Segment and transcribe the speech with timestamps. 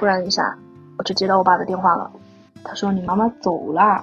[0.00, 0.56] 突然一下，
[0.96, 2.10] 我就接到我爸的电话了，
[2.64, 4.02] 他说你妈妈走啦。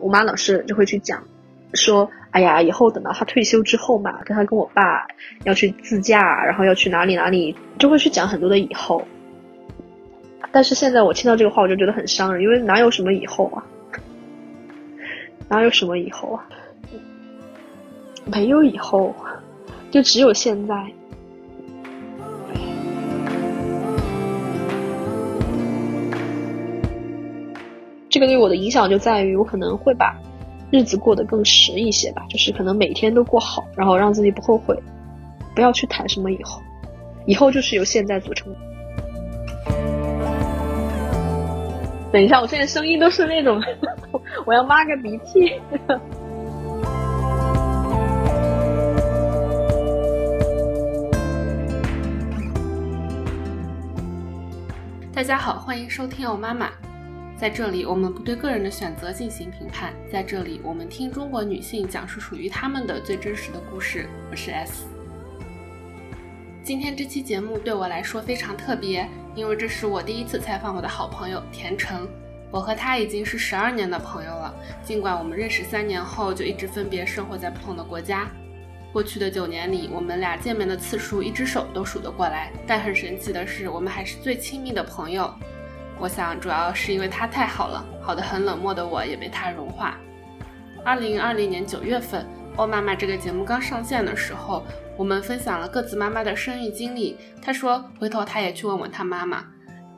[0.00, 1.22] 我妈老是就会去讲，
[1.74, 5.06] 说哎呀，以后等到她退休之后嘛，跟她跟我爸
[5.44, 9.04] 要去自驾，然后要去哪里哪里，就会去讲很多的以后。
[10.50, 13.62] 但是现在我听到这个话，我就觉得很伤人，因为哪有什么以后啊？
[15.48, 16.44] 哪有什么以后啊？
[18.30, 19.14] 没有以后，
[19.90, 20.86] 就只有现在。
[28.10, 30.16] 这个对我的影响就在于，我可能会把
[30.70, 34.76] 日子过得更实一些吧，就是可能每天都过好，然后让自己不后悔，
[35.54, 36.60] 不要去谈什么以后，
[37.26, 38.54] 以后就是由现在组成。
[42.10, 43.62] 等一下，我现在声音都是那种，
[44.46, 45.52] 我要抹个鼻涕。
[55.18, 56.68] 大家好，欢迎收听《哦妈妈》。
[57.36, 59.92] 在这里，我们不对个人的选择进行评判。
[60.12, 64.08] 在这里，我们听中国女性讲述属于她们的最真实的故事。
[64.30, 64.86] 我是 S。
[66.62, 69.08] 今天这期节目对我来说非常特别。
[69.34, 72.06] 因为这是我第一次采访我的好朋友田橙，
[72.52, 74.54] 我和她已经是十二年的朋友了。
[74.84, 78.30] 尽管我们认识三年后就一直分别生活在不同的国家，
[78.98, 82.50] 过去的九年里，我们俩见面的次数一只手都数得过来。
[82.66, 85.32] 但很神奇的是，我们还是最亲密的朋友。
[86.00, 89.96] 我想，主要是因为他太好了，好的很冷漠的我也被他融化。
[90.84, 92.22] 二零二零年九月份，
[92.56, 94.64] 《欧妈妈》这个节目刚上线的时候。
[94.96, 97.16] 我们分享了各自妈妈的生育经历。
[97.40, 99.46] 他说，回头他也去问问他妈妈。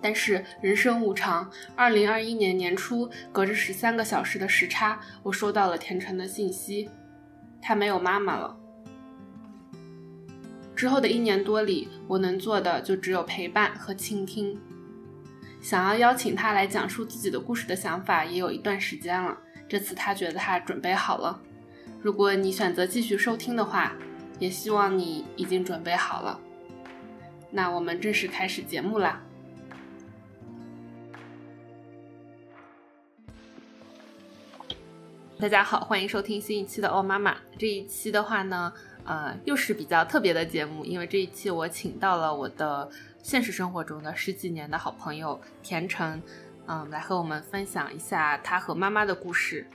[0.03, 6.91] 但是人生无常，二零二一年年初，隔着十三个小时的时差，我收到了田晨的信息，
[7.63, 8.59] 他没有妈妈了。
[10.81, 14.59] 之后的一年多里，我能做的就只有陪伴和倾听。
[15.61, 19.37] 想要邀请他来讲述自己的故事的想法也有一段时间了。
[19.69, 21.39] 这次他觉得他准备好了。
[22.01, 23.93] 如果你选择继续收听的话。
[24.39, 26.41] 也希望你已经准备好了。
[27.51, 29.21] 那我们正式开始节目啦！
[35.39, 37.35] 大家好，欢迎收听新一期的《哦妈妈》。
[37.59, 38.73] 这一期的话呢，
[39.05, 42.89] 呃，又是比较特别的节目，因为这一期我请到了我的
[43.23, 46.23] 现实生活中的十几年的好朋友田成，
[46.67, 49.67] 嗯，来和我们分享一下他和妈妈的故事。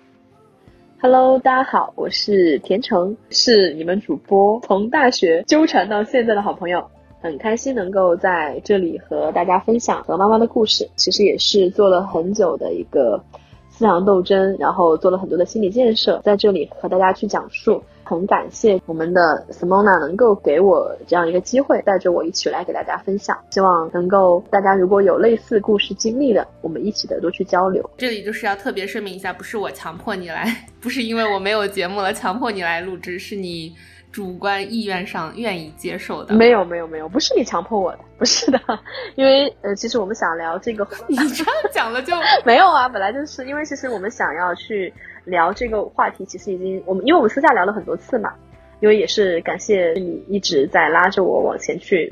[1.01, 6.89] Hello，大家好，我是田橙，是你们主播，从大学纠缠到现在的好朋友，
[7.21, 10.89] 很开心能够在这里和大家分享和妈妈的故事。
[10.95, 13.21] 其实也是做了很久的一个
[13.69, 17.83] 思想斗争，然后做了很多的心理建设，在这里和大家去讲述。
[18.05, 23.37] 很感谢我们的 Simona 能够给我这样一个机会，带着我一起来给大家分享。
[23.49, 27.89] 希望能够大家如果有类似故事经历的，我们一起的多去交流。
[27.97, 30.45] 这里就是要特别声明一下，不是我强迫你来，
[30.79, 33.75] 不是因为我没有节目了强迫你来录制，是你
[34.11, 36.35] 主观意愿上愿意接受的。
[36.35, 38.59] 没有没有没有，不是你强迫我的，不是的，
[39.15, 42.13] 因为呃，其实我们想聊这个， 你这样讲了就
[42.45, 44.93] 没有啊，本来就是因为其实我们想要去。
[45.25, 48.33] 聊这个话题其实已经我们，因为我们私下聊了很多次嘛，
[48.79, 52.11] 因为也是感谢你一直在拉着我往前去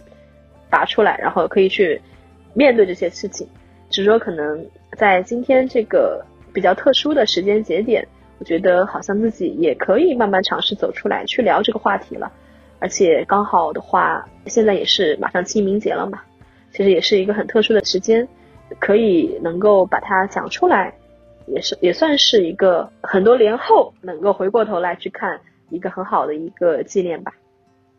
[0.69, 2.01] 拔出来，然后可以去
[2.53, 3.47] 面对这些事情。
[3.89, 4.65] 只是说可能
[4.97, 8.05] 在今天这个比较特殊的时间节点，
[8.39, 12.31] 我觉得好像自己也可以慢慢尝试走出来去聊这个话题了。
[12.79, 16.21] 而且刚好的话，现在也是马上清明节了嘛，
[16.71, 18.27] 其实也是一个很特殊的时间，
[18.79, 20.93] 可以能够把它讲出来。
[21.47, 25.39] 也是也算是一个很多年后能够回过头来去看
[25.69, 27.33] 一个很好的一个纪念吧。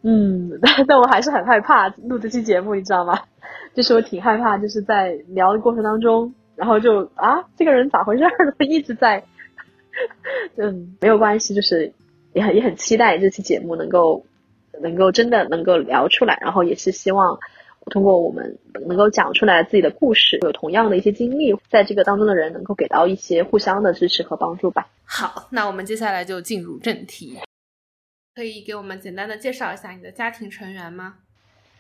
[0.03, 3.21] 嗯， 但但我还是很害怕录这期节目，你知道吗？
[3.75, 8.31] 就是我挺害怕，就是在聊的过程当中，然后就啊，这个人咋回事儿？
[8.65, 9.25] 一直在，
[10.57, 11.93] 嗯，没有关系，就是
[12.33, 14.25] 也很也很期待这期节目能够
[14.81, 17.39] 能够真的能够聊出来，然后也是希望。
[17.91, 24.89] 通过我们能够讲出来自己的故事，有同样的一些经历，在这个当中的人能够给到一些互相的支持和帮助吧。
[25.05, 27.39] 好，那我们接下来就进入正题，
[28.35, 31.17] 可以给我们简单的介绍一下你的家庭成员吗？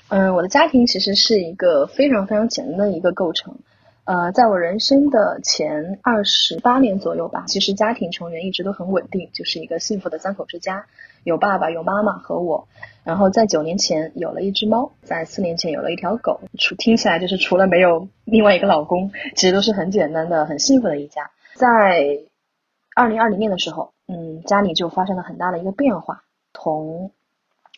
[0.08, 3.56] 嗯，我的家庭其实是一个非常非常简单的一个构成。
[4.04, 10.84] 呃，在我人生的前二十八年左右吧，其实家庭成员一直都很稳定，就是一个幸福的三口之家，
[11.22, 12.68] 有爸爸，有妈妈和我。
[13.02, 16.40] 然后在九年前有了一只猫，在四年前有了一条狗。
[16.58, 21.30] 除听起来就是除了没有另外一个老公，其实都是很简单的、很幸福的一家。
[21.54, 22.18] 在
[22.94, 26.24] 二零二零年的时候，嗯，家里就发生了很大的一个变化。
[26.52, 27.10] 从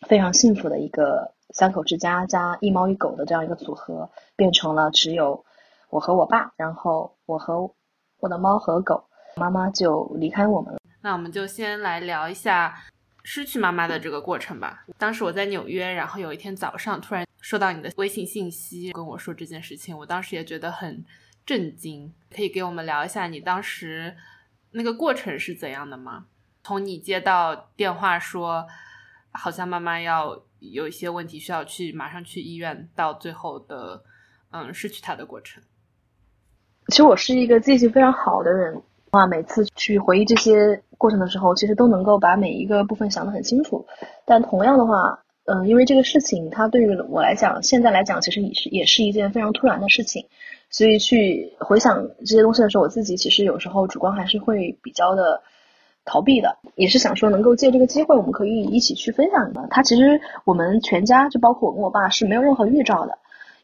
[0.07, 5.45] 非常幸福的一个三口之家加一猫一狗的这样一个组合，变成了只有
[5.89, 7.69] 我和我爸，然后我和
[8.19, 9.03] 我的猫和狗，
[9.35, 10.79] 妈妈就离开我们了。
[11.01, 12.75] 那我们就先来聊一下
[13.23, 14.85] 失去妈妈的这个过程吧。
[14.97, 21.05] 当时我在纽约，然后有一天早上突然收到你的微信信息，跟我说这件事情，我当时也觉得很
[21.45, 22.13] 震惊。
[22.35, 24.15] 可以给我们聊一下你当时
[24.71, 26.25] 那个过程是怎样的吗？
[26.63, 28.67] 从你接到电话说
[29.31, 34.03] 好像妈妈要有一些问题需要去马上去医院，到最后的
[34.51, 35.63] 嗯失去她的过程。
[36.89, 38.81] 其实我是一个记性非常好的人。
[39.09, 43.85] 话每次去回忆这些过程的时候，其实都能够把每一个部分想得很清楚。
[44.25, 50.25] 但同样的话，嗯，因为这个事情它对于我来讲，现在来讲其实也是也是一件非常突然的事情，
[50.69, 55.41] 所以去回想这些东西的时候，我自己其实有时候主观还是会比较的
[56.03, 56.57] 逃避的。
[56.75, 59.65] 也是想说，能够借这个机会，我们可以一起去分享的。
[59.69, 63.17] 他其实我们全家就包括我跟我爸是没有任何预兆的。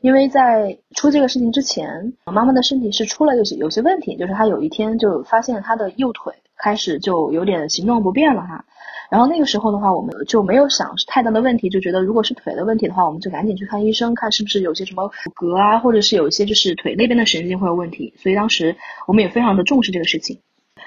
[0.04, 8.66] 因为在出这个事情之前，妈妈的身体是出了有些有些问题，就是她有一天就发现她的右腿开始就有点行动不便了哈。
[9.10, 18.14] 然后那个时候的话，我们就没有想太大的问题，就觉得如果是腿的问题的话，我们就赶紧去看医生，看是不是有些什么骨骼啊，或者是有一些就是腿那边的神经会有问题。
[18.18, 18.76] 所以当时
[19.08, 20.40] 我们也非常的重视这个事情。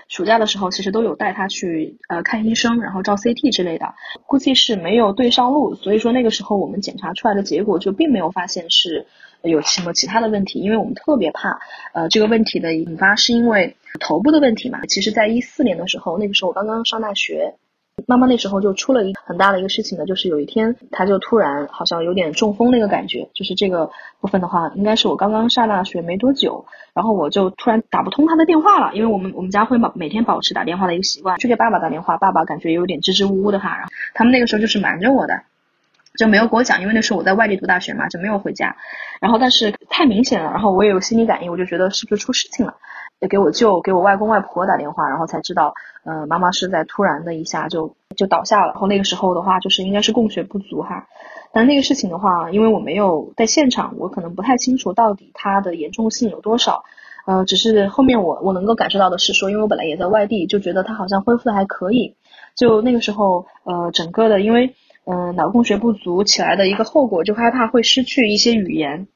[0.08, 3.94] 暑假的时候，其实都有带他去呃看医生，然后照 CT 之类的，
[4.26, 9.06] 估计是没有对上路，所以说那个时候我们检查出来的结果就并没有发现是
[9.43, 11.58] 有什么其他的问题，因为我们特别怕
[11.93, 14.87] 呃这个问题的引发是因为头部的问题嘛。
[14.87, 17.55] 其实，在一四年的时候，那个时候我刚刚上大学。
[18.05, 23.91] 妈妈那时候就出了一很大的一个事情呢，就是有一天她就突然好像有点中风那个感觉，就是这个
[24.21, 35.41] 部分的话，应该是我刚刚上大学没多久，然后我就突然打不通她的电话了，因为我们我们家会保每天保持打电话的一个习惯，去给爸爸打电话，爸爸感觉有点支支吾吾的哈，然后他们那个时候就是瞒着我的，
[36.19, 38.77] 就没有给我讲，因为那时候我在外地读大学嘛，就没有回家，
[39.23, 42.77] 然后但是太明显了，然后我也有心理感应，我就觉得是不是出事情了。
[43.21, 45.75] 也给我舅、给我外公外婆打电话，然后才知道，
[46.05, 48.73] 呃，妈妈是在突然的一下就就倒下了。
[48.73, 51.07] 然后那个时候的话，就是应该是供血不足哈。
[51.53, 56.83] 但那个事情的话，因为我没有在现场，我可能不太清楚到底它的严重性有多少。
[57.27, 62.17] 呃，只是后面我我能够感受到的是说，因为我本来也在外地，就觉得他好像恢复的还可以。
[62.55, 64.75] 就那个时候，呃，整个的因为
[65.07, 69.09] 嗯脑供血不足起来的一个后果，就害怕会失去一些语言。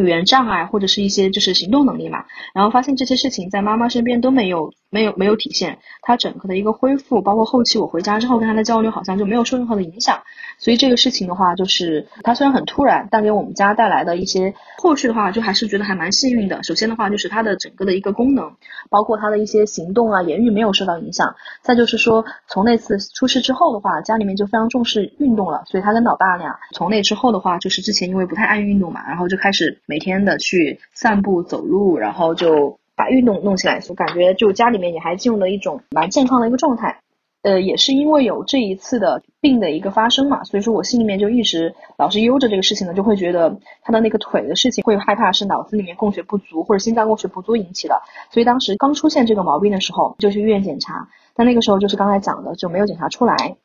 [0.00, 2.24] 语言障碍或者是一些就是行动能力嘛，
[2.54, 10.18] 然后发现这些事情在妈妈身边都没有没有没有体现，他整个的一个恢复，包括后期我回家之后跟他的交流，好像就没有受任何的影响。
[10.58, 16.62] 所以这个事情的话，就是他虽然很突然，但给我们家带来的一些后续的话，就还是觉得还蛮幸运的。
[16.62, 18.52] 首先的话，就是它的整个的一个功能，
[18.90, 21.34] 包括它的一些行动啊、言语没有受到影响。
[21.62, 37.00] 再就是说，从那次出事之后的话，家里面就非常重视运动了，所以他跟老爸俩从那之后的话，就是之前因为不太爱运动嘛，然后就开始每天的去散步、走路，然后就把运动弄起来，所感觉就家里面也还进入了一种蛮健康的一个状态。
[37.40, 53.56] 呃，也是因为有这一次的病的一个发生嘛，所以说我心里面就一直老是悠着这个事情呢，就会觉得他的那个腿的事情会害怕是脑子里面供血不足或者心脏供血不足引起的，所以当时刚出现这个毛病的时候就去医院检查，但那个时候就是刚才讲的就没有检查出来。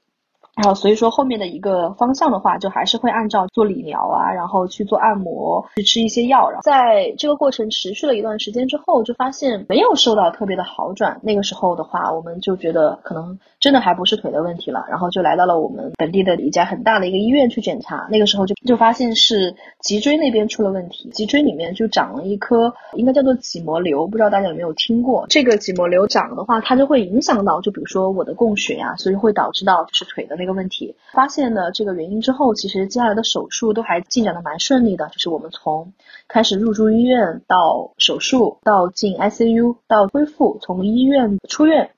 [0.55, 6.49] 然后所以说后面的一个方向的话，就还是会按照做理疗啊，然后去做按摩，去吃一些药。
[6.49, 11.19] 然后在这个过程持续了一段时间之后，就发现没有受到特别的好转。
[11.21, 18.07] 那个时候的话，我们就觉得可能真的还不是腿的问题了，然后就来到了我们本地的一家很大的一个医院去检查。
[18.09, 25.25] 那个时候就就发现是脊椎那边出了问题，脊椎里面就长了一颗，应该叫做脊膜瘤，不知道大家有没有听过？
[25.27, 30.44] 这个脊膜瘤长的话，它就会影响到，就比如说我的供血呀，所以会导致到就是腿的那。
[30.45, 35.07] 一个问题，发现了这个原因之后，其实接下来的手术都还进展的蛮顺利的。
[35.07, 35.91] 就是我们从
[36.27, 41.89] 开始入住医院到手术，到进 ICU，到恢复，从医院出院。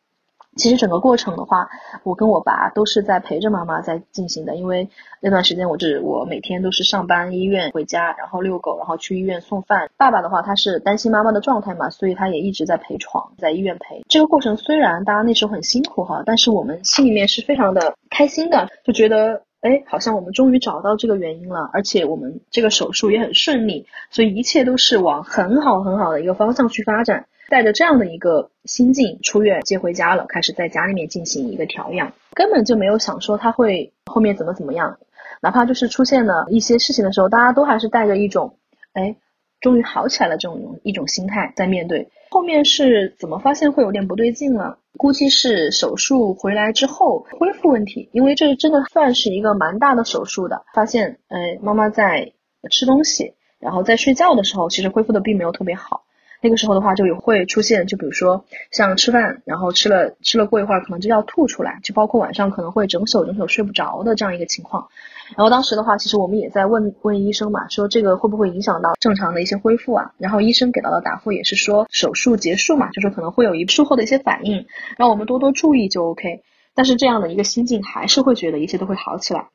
[0.58, 1.70] 其实整个过程的话，
[2.04, 4.90] 我跟我爸都是在陪着妈妈在进行的，因为
[5.22, 9.90] 那段时间我是我每天都是上班、医院回家，然后遛狗，然后去医院送饭。
[9.98, 14.04] 爸爸的话，他是担心妈妈的状态嘛，所以他也一直在陪床，在医院陪。
[14.10, 27.26] 这个过程虽然大家那时候很辛苦哈，但是我们心里面是非常的开心的，就觉得哎，好像我们终于找到这个原因了，而且我们这个手术也很顺利，所以一切都是往很好很好的一个方向去发展。
[27.50, 34.98] 带着这样的一个心境出院接回家了，开始在家里面进行一个调养，根本就没有想说他会后面怎么怎么样，
[35.42, 38.58] 哪怕就是出现了一些事情的时候，大家都还是带着一种，
[38.94, 39.16] 哎，
[39.62, 42.10] 终于好起来了这种一种心态在面对。
[42.30, 44.77] 后面是怎么发现会有点不对劲了？
[44.98, 50.63] 估计是手术回来之后恢复问题，因为这真的算是一个蛮大的手术的。
[50.74, 52.34] 发现，哎，妈妈在
[52.70, 56.04] 吃东西，然后在睡觉的时候，其实恢复的并没有特别好。
[56.41, 64.88] 那个时候的话，就有会出现，就比如说像吃饭，然后吃了吃了过一会儿，可能就要吐出来，就包括晚上可能会整宿整宿睡不着的这样一个情况。
[65.36, 70.13] 然后当时的话，其实我们也在问问医生嘛，说这个会不会影响到正常的一些恢复啊？
[70.17, 74.65] 然后医生给到的答复也是说手术结束嘛，就是可能会有一术后的一些反应，
[74.98, 76.44] 让我们多多注意就 OK。
[76.75, 79.48] 但是这样的一个心境还是会觉得一切都会好起来。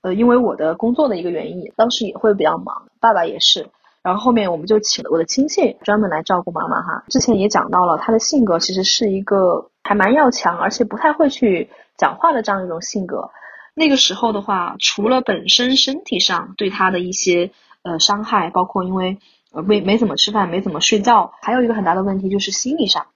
[0.00, 3.68] 呃，因为我的工作的一个原因，当时也会比较忙，爸爸也是。
[4.02, 7.04] 然后后面我们就请了我的亲戚专门来照顾妈妈哈。
[7.08, 13.30] 之前也讲到了，她的性格其实是一个还蛮要强，而且不太会去讲话的这样一种性格。
[13.74, 17.50] 那个时候的话，除了本身身体上对她的一些
[17.82, 19.18] 呃伤害，包括因为
[19.52, 23.06] 呃没没怎么吃饭，没怎么睡觉，还有一个很大的问题就是心理上，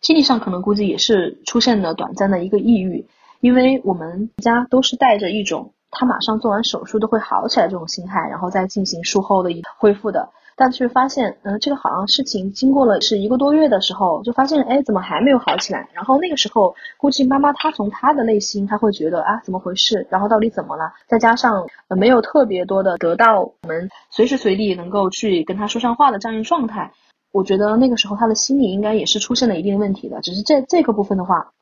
[0.00, 3.06] 心理上可能估计也是出现了短暂的一个抑郁，
[3.40, 5.72] 因为我们家都是带着一种。
[5.90, 15.88] 他马上做完手术都会好起来这种心态，然后再进行术后的一恢复的，但却发现，嗯，这个好像事情经过了是一个多月的时候，就发现，哎，怎么还没有好起来？
[15.92, 20.06] 然后那个时候，估计妈妈她从她的内心，她会觉得啊，怎么回事？
[20.10, 20.92] 然后到底怎么了？
[21.08, 26.92] 再加上没有特别多的得到我们随时随地能够去跟她说上话的这样一个状态，
[27.32, 31.52] 我觉得那个时候她的心理应该也是出现了一定问题的，只是这这个部分的话。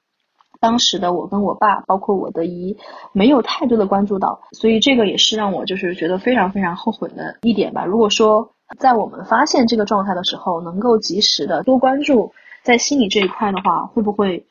[0.60, 2.76] 当时的我跟我爸，包括我的姨，
[3.12, 7.84] 没有太多的关注到，所以这个也是让我就是觉得非常非常后悔的一点吧。
[7.84, 12.32] 如果说在我们发现这个状态的时候，能够及时的多关注
[12.62, 14.46] 在心理这一块的话，会不会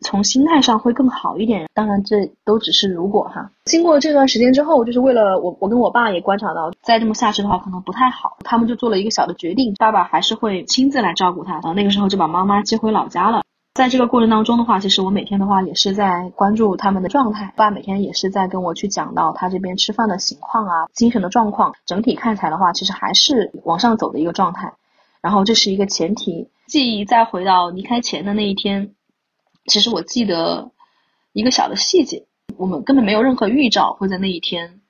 [0.00, 1.68] 从心态上会更好一点？
[1.72, 3.52] 当然，这都只是如果哈。
[3.64, 11.52] 经过这段时间之后，就是为了我，我跟我爸也观察到，再这么下去的话可能不太好，他们就做了一个小的决定，爸爸还是会亲自来照顾他。
[11.52, 13.43] 然后那个时候就把妈妈接回老家了。
[13.74, 17.52] 在这个过程当中的话，其实我每天的话也是在关注他们的状态。
[17.56, 21.74] 爸每天也是在跟我去讲到他这边吃饭的情况啊，精神的状况。
[21.84, 24.74] 整体看起来的话，其实还是往上走的一个状态。
[25.20, 26.50] 然后这是一个前提。
[26.68, 28.94] 记忆再回到离开前的那一天，
[29.66, 30.70] 其实我记得
[31.32, 32.26] 一个小的细节，
[32.56, 34.82] 我们根本没有任何预兆会在那一天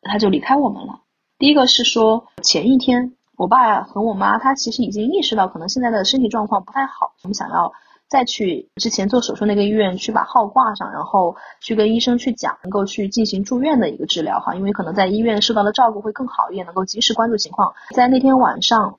[0.00, 1.02] 他就离开我们了。
[1.38, 7.74] 第一个是说前一天，我爸和我妈他其实已经意识到可能现在的身体状况不太好，我们想要。
[8.10, 17.72] 再去之前做手术那个医院去把号挂上，然后去跟医生去讲，能够去进行住院的一个治疗哈，因为可能在医院受到的照顾会更好一点，能够及时关注情况。
[17.94, 18.98] 在那天晚上，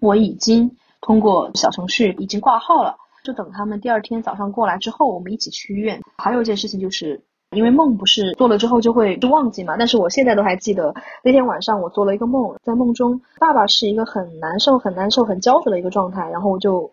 [0.00, 6.00] 我已经通过小程序已经挂号了，就等他们第二天早上过来之后，我们一起去医院。
[6.16, 7.22] 还有一件事情就是，
[7.54, 16.90] 因为梦不是做了之后就会就忘记嘛，但是我现在都还记得那天晚上我做了一个梦，在梦中爸爸是一个很难受、很难受、很焦灼的一个状态，然后我就。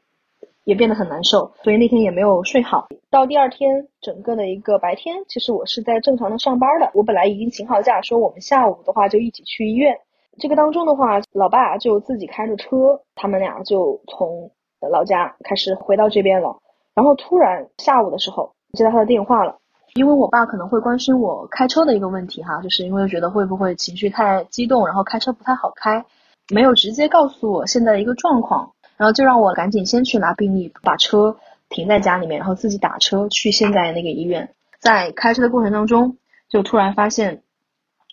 [0.69, 2.89] 也变得很难受，所以那天也没有睡好。
[3.09, 6.91] 到第二天，整个的一个白天，其实我是在正常的上班的。
[6.93, 9.97] 我本来已经请好假，说我们下午的话就一起去医院。
[10.37, 14.51] 这个当中的话，老爸就自己开着车，他们俩就从
[14.91, 16.55] 老家开始回到这边了。
[16.93, 19.57] 然后突然下午的时候接到他的电话了，
[19.95, 26.05] 因为我爸可能会关心我开车的一个问题哈，就是因为觉得会不会情绪太激动，然后开车不太好开，
[26.53, 28.71] 没有直接告诉我现在的一个状况。
[28.99, 31.37] 然后就让我赶紧先去拿病历，把车
[31.69, 34.53] 停在家里面，然后自己打车去现在那个医院。
[34.77, 36.17] 在开车的过程当中，
[36.49, 37.41] 就突然发现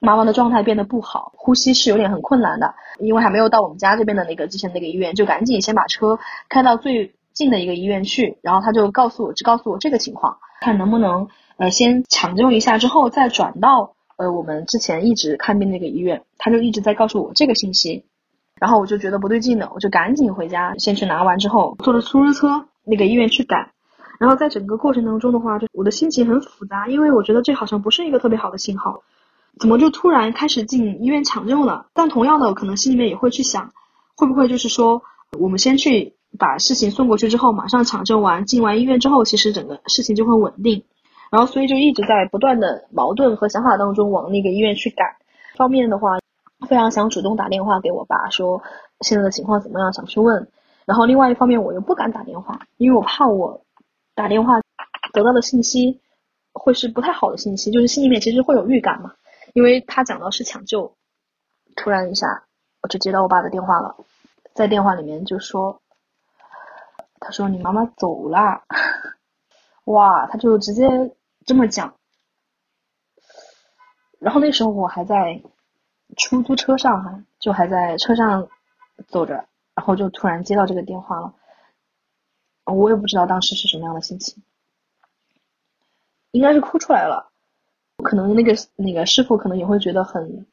[0.01, 2.77] 妈妈的状态变得不好，呼吸是有点很困难的。
[3.01, 8.39] 因为还没有到我们家这边的那个之前那个医院，就赶紧先把车开到最近的一个医院去。
[8.41, 11.27] 然后他就告诉我，只告诉我这个情况，看能不能
[11.57, 16.23] 呃先抢救一下，之后再转到呃我们之前一直看病那个医院。
[16.39, 18.05] 他就一直在告诉我这个信息。
[18.59, 23.71] 然后我就觉得不对劲了，我就赶紧回家，先去拿完之后，坐着出租车那个医院去赶。
[24.19, 29.03] 然后在整个过程当中的话，就我的心情很复杂，因为我觉得这好像不是一个特别好的信号，
[29.61, 31.89] 怎么就突然开始进医院抢救了？
[31.93, 33.73] 但同样的，我可能心里面也会去想，
[34.17, 35.03] 会不会就是说，
[35.39, 40.85] 我们先去把事情送过去之后，马上抢救完，进完医院之后，其实整个事情就会稳定。
[41.31, 45.07] 然后所以就一直在不断的矛盾和想法当中往那个医院去赶。
[45.59, 46.17] 方面的话。
[46.69, 48.63] 非常想主动打电话给我爸，说
[49.01, 50.51] 现在的情况怎么样，想去问。
[50.87, 53.61] 然后另外一方面，我又不敢打电话，因为我怕我
[54.15, 54.61] 打电话
[55.13, 56.01] 得到的信息
[56.53, 59.13] 会是不太好的信息，就是心里面其实会有预感嘛。
[59.53, 60.97] 因为他讲到是抢救，
[61.77, 62.45] 突然一下
[62.83, 63.97] 我就接到我爸的电话了，
[64.55, 65.81] 在电话里面就说，
[67.21, 68.63] 他说你妈妈走啦，
[69.85, 70.89] 哇，他就直接
[71.45, 71.95] 这么讲。
[74.19, 75.43] 然后那时候我还在。
[76.17, 78.49] 出租车上哈，就还在车上
[79.09, 79.35] 走着，
[79.75, 81.35] 然后就突然接到这个电话了。
[82.65, 84.43] 我也不知道当时是什么样的心情，
[86.33, 87.31] 应该是哭出来了。
[88.03, 90.47] 可能那个那个师傅可能也会觉得很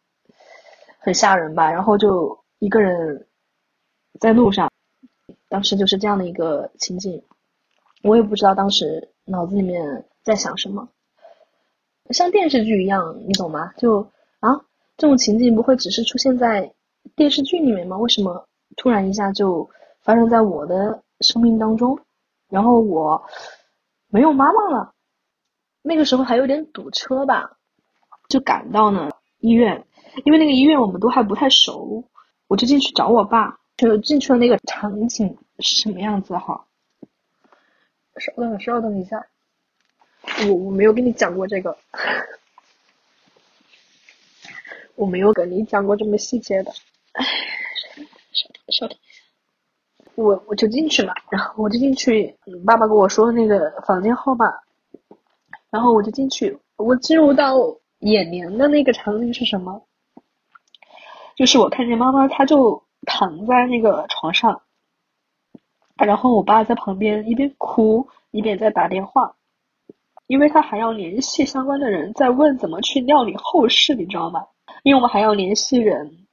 [1.00, 3.28] 很吓人吧，然后就一个人
[4.20, 4.72] 在路上，
[5.50, 7.24] 当时就是这样的一个情景。
[8.04, 10.88] 我也不知道当时脑子里面在想什么，
[12.12, 13.74] 像电视剧一样，你懂吗？
[13.78, 14.62] 就啊，
[14.98, 16.74] 这种情景不会只是出现在
[17.16, 17.98] 电视剧里面吗？
[17.98, 19.70] 为什么突然一下就
[20.02, 22.00] 发生在我的生命当中？
[22.50, 23.24] 然后我
[24.10, 24.94] 没有妈妈了，
[25.82, 27.58] 那个时候还有点堵车吧，
[28.30, 29.10] 就赶到了
[29.40, 29.86] 医院，
[30.24, 32.04] 因为那个医院我们都还不太熟，
[32.48, 36.66] 我就进去找我爸，就进去了那个场景是什么样子哈？
[38.18, 39.26] 稍等，稍等一下，
[40.48, 41.76] 我我没有跟你讲过这个，
[44.96, 46.72] 我没有跟你讲过这么细节的。
[47.14, 47.24] 哎，
[48.34, 48.98] 稍等，稍等，
[50.16, 54.46] 我我就进去嘛，然后我就进去，爸爸跟我说那个房间号码，
[55.70, 57.56] 然后我就进去，我进入到
[58.00, 59.86] 眼帘的那个场景是什么？
[61.36, 64.62] 就是我看见妈妈，她就躺在那个床上。
[65.96, 69.36] 然后我爸在旁边一边哭一边在打电话，
[70.26, 74.48] 因为他还要联系相关的人，在问怎么去料理后事，你知道吗？
[74.84, 76.28] 因为我们还要联系人，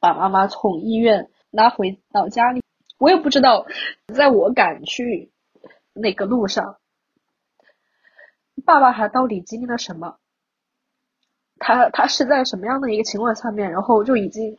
[0.00, 2.62] 把妈妈从医院拉回老家里。
[2.98, 3.66] 我也不知道，
[4.14, 5.30] 在我赶去
[5.92, 6.78] 那个路上，
[8.64, 10.16] 爸爸还到底经历了什么？
[11.58, 14.58] 他他是在什么样的一个情况下面，然后就已经。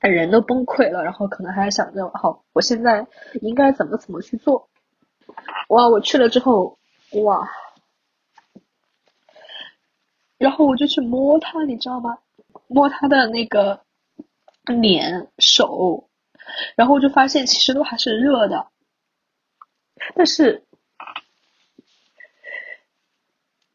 [0.00, 3.06] 人都崩溃了，然后可能还想着，好，我现在
[3.40, 4.68] 应该怎么怎么去做？
[5.68, 6.76] 哇，我去了之后，
[7.22, 7.48] 哇，
[10.38, 12.18] 然后我就去摸他，你知道吗？
[12.72, 13.84] 摸他的那个
[14.64, 16.08] 脸、手，
[16.76, 18.68] 然后就发现其实都还是热的，
[20.14, 20.64] 但是，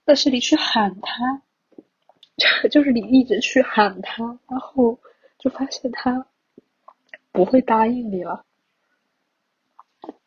[0.05, 1.41] 但是你去喊他，
[2.69, 4.99] 就是你一直去喊他，然后。
[5.39, 6.25] 就发现他
[7.31, 8.43] 不会答应你了，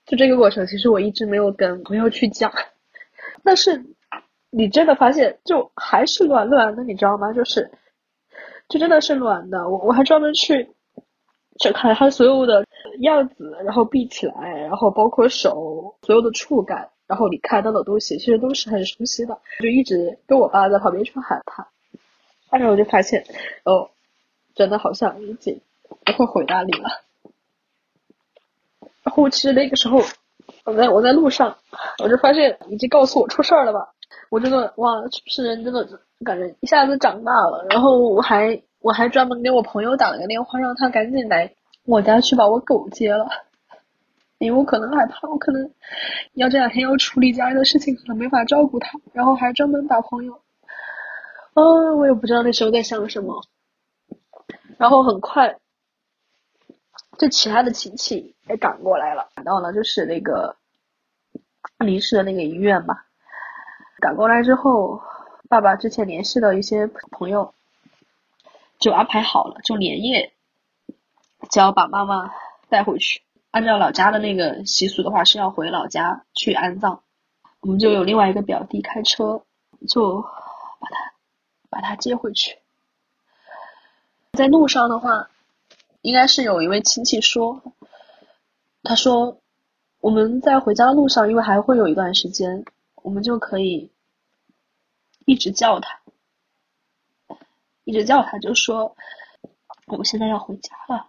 [0.06, 2.52] 就这个过程，其实我一直没有跟朋友去讲，
[3.42, 3.84] 但是
[4.50, 7.32] 你真的发现，就还是暖暖的，你知道吗？
[7.32, 7.68] 就是，
[8.70, 9.68] 就真的是暖的。
[9.68, 10.70] 我我还专门去
[11.58, 12.64] 去看他所有的
[13.00, 19.38] 样子，然后闭起来，然后包括手所有的触感，然后你看到的东西，其实都是很熟悉的。
[19.58, 21.68] 就一直跟我爸在旁边去喊他，
[22.50, 23.24] 然后我就发现，
[23.64, 23.90] 哦。
[24.52, 25.58] 真的好像已经
[26.04, 26.88] 不会回答你了。
[29.04, 30.02] 然后其实那个时候，
[30.64, 31.56] 我在我在路上，
[32.02, 33.94] 我就发现已经告诉我出事儿了吧。
[34.28, 35.88] 我真的哇，是不是人真的
[36.24, 37.66] 感觉一下子长大了？
[37.70, 41.54] 然后我还我还专门给我朋友打了个电话，让他赶紧来
[41.84, 43.26] 我家去把我狗接了，
[44.38, 45.70] 因为我可能害怕，我可能
[46.34, 48.98] 要这两天要处理家里的事情，可能没法照顾他。
[49.12, 50.34] 然后还专门打朋友，
[51.54, 51.62] 啊，
[51.96, 53.42] 我也不知道那时候在想什么。
[54.76, 55.56] 然后很快，
[57.18, 60.56] 就其他的亲戚也赶过来了，赶到了就是那个
[61.78, 62.94] 离世的那个医院嘛。
[64.00, 65.02] 赶过来之后，
[65.50, 67.52] 爸爸之前联系的一些朋友
[68.78, 70.32] 就安排好了，就连夜
[71.50, 72.32] 就要把妈妈
[72.68, 73.20] 带回去。
[73.50, 77.02] 按照老家的那个习俗的话，是要回老家去安葬。
[77.62, 79.42] 我们就有另外一个表弟开车，
[79.88, 81.12] 就把他
[81.68, 82.58] 把他接回去。
[84.30, 85.30] 在路上的话，
[86.02, 87.60] 应该是有一位亲戚说，
[88.84, 89.38] 他说
[90.00, 92.64] 我们在回家的路上，因为还会有一段时间，
[93.02, 93.90] 我们就可以
[95.30, 96.00] 一直叫他，
[97.84, 98.96] 一直叫他，就说
[99.86, 101.08] 我们现在要回家了，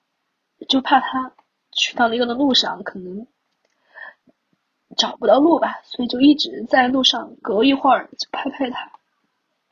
[0.70, 1.34] 就怕他
[1.72, 3.26] 去到那个的路上可能
[4.96, 8.92] 找不到路吧，所以就一直在路上，隔一会儿就拍拍他，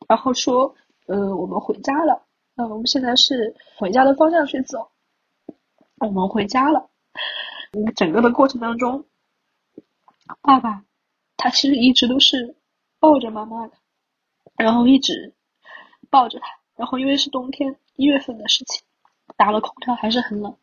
[0.07, 2.23] 然后说，呃，我们回家了。
[2.55, 4.89] 那我们现在是回家的方向去走，
[5.99, 6.89] 我们回家了。
[7.95, 9.05] 整个的过程当中，
[10.41, 10.83] 爸爸
[11.37, 12.55] 他其实一直都是
[12.99, 13.73] 抱着妈妈的，
[14.61, 15.33] 然后一直
[16.09, 18.83] 抱着他，然后因为是冬天一月份的事情，
[19.37, 20.57] 打了空调还是很冷，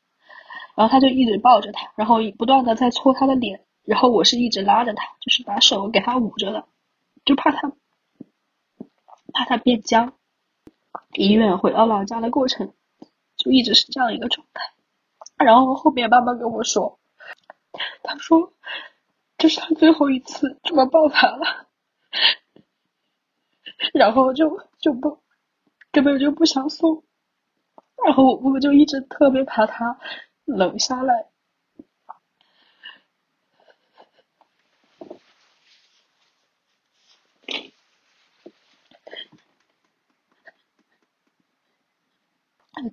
[0.76, 6.66] 然后他就一直抱着他，然后不断的在搓他的脸，然后我是一直拉着他，就是把手给他捂着的，
[7.24, 7.72] 就怕他
[9.32, 10.12] 怕他变僵。
[11.14, 12.74] 医院回到老家的过程，
[13.38, 14.62] 就一直是这样一个状态。
[15.42, 16.98] 然后后面爸爸跟我说，
[18.02, 18.52] 他说
[19.38, 21.66] 这是他最后一次这么抱他了，
[23.92, 25.18] 然后就就不
[25.92, 27.04] 根本就不想送。
[28.04, 29.98] 然后我就一直特别怕他
[30.44, 31.26] 冷下来。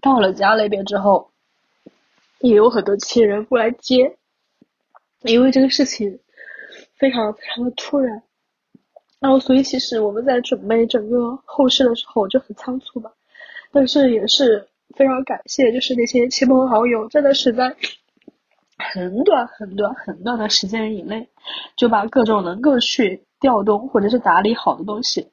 [0.01, 1.31] 到了家那边之后，
[2.39, 4.17] 也有很多亲人过来接，
[5.21, 6.19] 因为这个事情
[6.95, 8.23] 非常非常的突然，
[9.23, 13.09] 然后所以其实我们在准备整个后事的时候就很仓促吧，
[13.71, 17.73] 但是也是非常感谢，就是那些亲朋好友，真的是在
[18.77, 21.29] 很短很短很短的时间以内，
[21.77, 25.29] 就把各种能够去调动或者是打理好的东西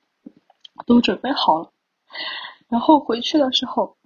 [0.87, 1.73] 都准备好了，
[2.69, 3.97] 然后回去的时候。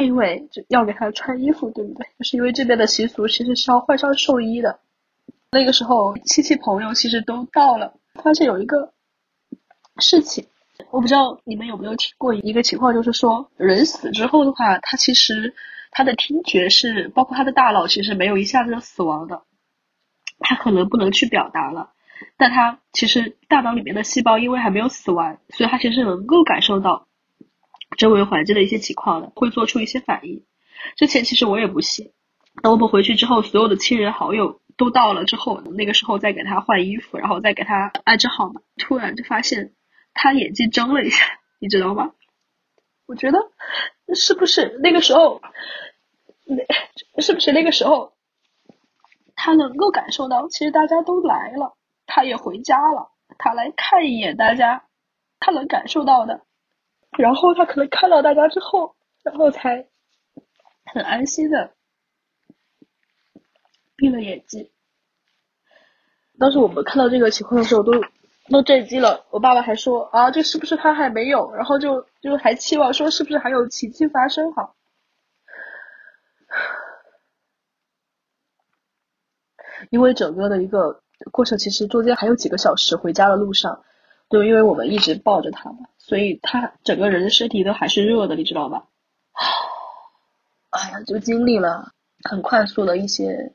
[0.00, 2.06] 因为就要给他穿衣服，对不对？
[2.18, 4.80] 就是因为这边的习俗其实是要换上寿衣的。
[5.50, 8.92] 那个时候亲戚朋友其实都到了，发现有一个
[9.98, 10.46] 事情，
[10.90, 15.54] 我不知道你们有没有听过一个情况，就是说人死之后的话，他其实
[15.90, 19.42] 他的听觉是包括他的大脑其实没有一下子就死亡的，
[20.38, 21.92] 他可能不能去表达了，
[22.36, 27.06] 但他其实大脑里面的细胞因为还没有死完，所以他其实能够感受到。
[27.98, 30.46] 周围环境的一些情况的，会做出一些反应。
[30.96, 32.10] 之前其实我也不信，
[32.62, 38.60] 等我们回去之后，所有的亲人好友都到了之后，那个时候再给他换衣服，然后再给他安置好嘛。
[38.78, 39.74] 突然就发现
[40.14, 42.12] 他眼睛睁了一下，你知道吗？
[43.06, 43.38] 我觉得
[44.14, 45.42] 是不是那个时候，
[46.46, 48.12] 那是不是那个时候，
[49.34, 54.84] 他能够感受到，其实大家都来了，他也回家了，他来看一眼大家，
[55.40, 56.42] 他能感受到的。
[57.18, 59.86] 然后他可能看到大家之后，然后才
[60.86, 61.74] 很安心的
[64.02, 64.68] 闭了眼睛。
[66.36, 67.92] 当时我们看到这个情况的时候，都
[68.50, 69.26] 都震惊了。
[69.30, 71.52] 我爸爸还说啊，这是不是他还没有？
[71.54, 74.52] 然后就就还期望说是不是还有奇迹发生？
[74.54, 74.74] 哈，
[79.90, 83.84] 因为整个的一个过程，其实中间还有几个小时回家的路上。
[84.30, 88.88] 就因为我们一直抱着他嘛，所以他整个人身体都还是热的，你知道吧？
[90.70, 91.92] 哎呀，就经历了
[92.28, 93.54] 很快速的一些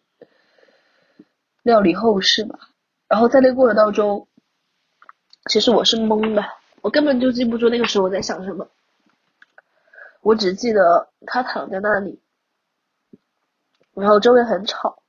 [1.67, 2.57] 料理后事嘛。
[3.09, 4.25] 然后在那过程当中，
[5.49, 6.41] 其实我是懵的，
[6.81, 8.65] 我根本就记不住那个时候我在想什么。
[10.21, 12.21] 我只记得他躺在那里，
[13.93, 15.03] 然后周围很吵。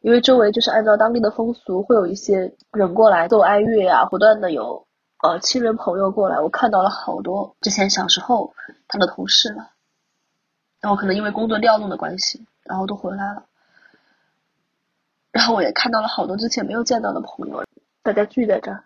[0.00, 4.86] 因为周围就是按照当地的风俗，会有一些人过来做哀乐啊，不断的有
[5.22, 6.40] 呃亲人朋友过来。
[6.40, 8.54] 我看到了好多之前小时候
[8.88, 9.72] 他的同事了，
[10.80, 13.44] 然后可能因为工作调动的关系，然后都回来了。
[15.36, 17.62] 然后我也看到了好多之前没有见到的朋友，
[18.02, 18.84] 大家聚在这儿。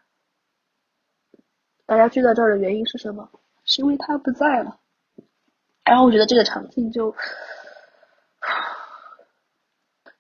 [1.87, 3.31] 大家聚在这儿的原因是什么？
[3.65, 4.81] 是因为他不在了。
[5.85, 7.15] 然后我觉得这个场景就。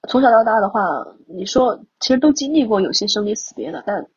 [0.08, 0.80] 从小到大的话，
[1.26, 4.08] 你说其实都经历过有些生离死别的，但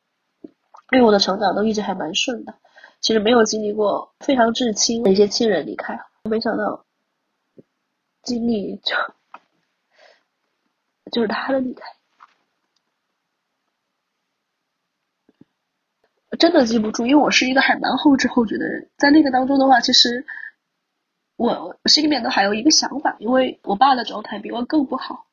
[0.92, 2.54] 因为我的成长都一直还蛮顺的，
[3.02, 6.00] 其实没有经历过非常至亲的一些亲人离开。
[6.30, 6.86] 没想到
[8.22, 8.96] 经历就
[11.12, 11.84] 就是他的离开，
[16.40, 20.26] 真的记不住，因为我是一个还蛮后知后觉的人，在那个当中的话，其实
[21.36, 25.26] 我心里面都还有一个想法，因为我爸的状态比我更不好。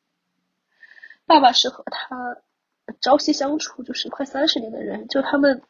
[1.27, 2.37] 爸爸是和他
[3.01, 5.63] 朝夕相处，就是快三十年的人，就他们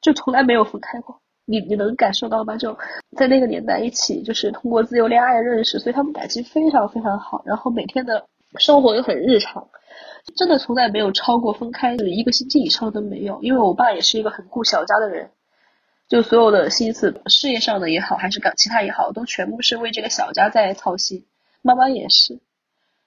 [0.00, 1.20] 就从来没有分开过。
[1.44, 2.56] 你你能感受到吗？
[2.56, 2.78] 就
[3.16, 7.42] 在那个年代一起，就是通过自由恋爱认识，所以他们感情非常非常好。
[7.44, 9.68] 然后每天的生活又很日常，
[10.36, 13.40] 真的从来没有超过分开一个星期以上都没有。
[13.42, 15.30] 因为我爸也是一个很顾小家的人，
[16.08, 21.24] 就所有的心思，事业上的也好，还是干其他也好，都全部是为这个小家在操心。
[21.62, 22.40] 妈妈也是。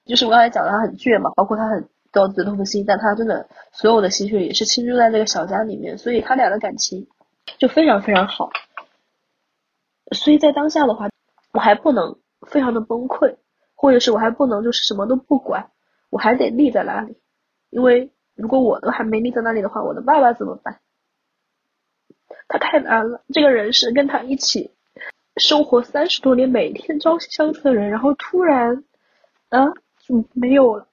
[0.06, 7.06] 就是我刚才讲的，他很倔嘛，包括他很高自尊心，但他真的所有的心血也是倾注在这个小家里面，所以他俩的感情
[7.58, 8.50] 就非常非常好。
[10.14, 11.08] 所以在当下的话，
[11.52, 13.34] 我还不能非常的崩溃，
[13.84, 15.70] 或者是我还不能就是什么都不管，
[16.08, 17.18] 我还得立在那里，
[17.68, 20.80] 因为如果我都还没立在那里的话，我的爸爸怎么办？
[22.48, 24.70] 他太难了，这个人是跟他一起
[25.36, 28.84] 生活三十多年，每天朝夕相处的人，然后突然，
[29.50, 29.74] 啊。
[30.06, 30.88] 就没有了，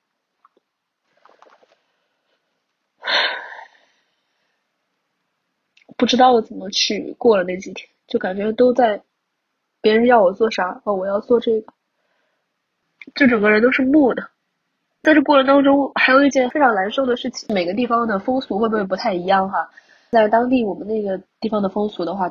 [5.97, 9.01] 不知道怎么去过了那几天，就感觉都在
[9.81, 11.73] 别人要我做啥哦，我要做这个，
[13.15, 14.23] 就整个人都是木的。
[15.01, 19.69] 在这过程当中，还有一件非常难受的事情，每个地方的风俗会不会不太一样哈？
[20.11, 22.29] 在当地我们那个地方的风俗的话，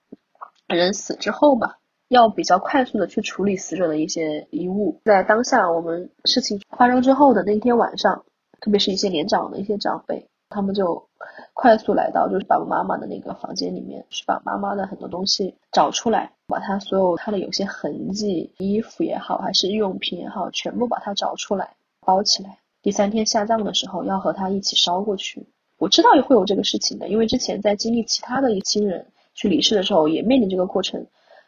[0.69, 1.73] 人死之后嘛，
[2.09, 5.01] 要比较快速的去处理死者的一些遗物。
[5.05, 8.25] 在当下我们事情发生之后的那天晚上，
[8.61, 11.09] 特别是一些年长的一些长辈，他们就
[11.53, 22.59] 快速来到就是爸爸妈妈的那个房间里面，去把妈妈的很多东西找出来，把她所有她的有些痕迹，衣服也好，还是日用品也好，全部把它找出来，包起来。
[22.83, 25.47] 第三天下葬的时候，要和他一起烧过去。
[25.79, 31.07] 我知道会有这个事情的，因为之前在经历其他的一亲人去离世的时候，也面临这个过程。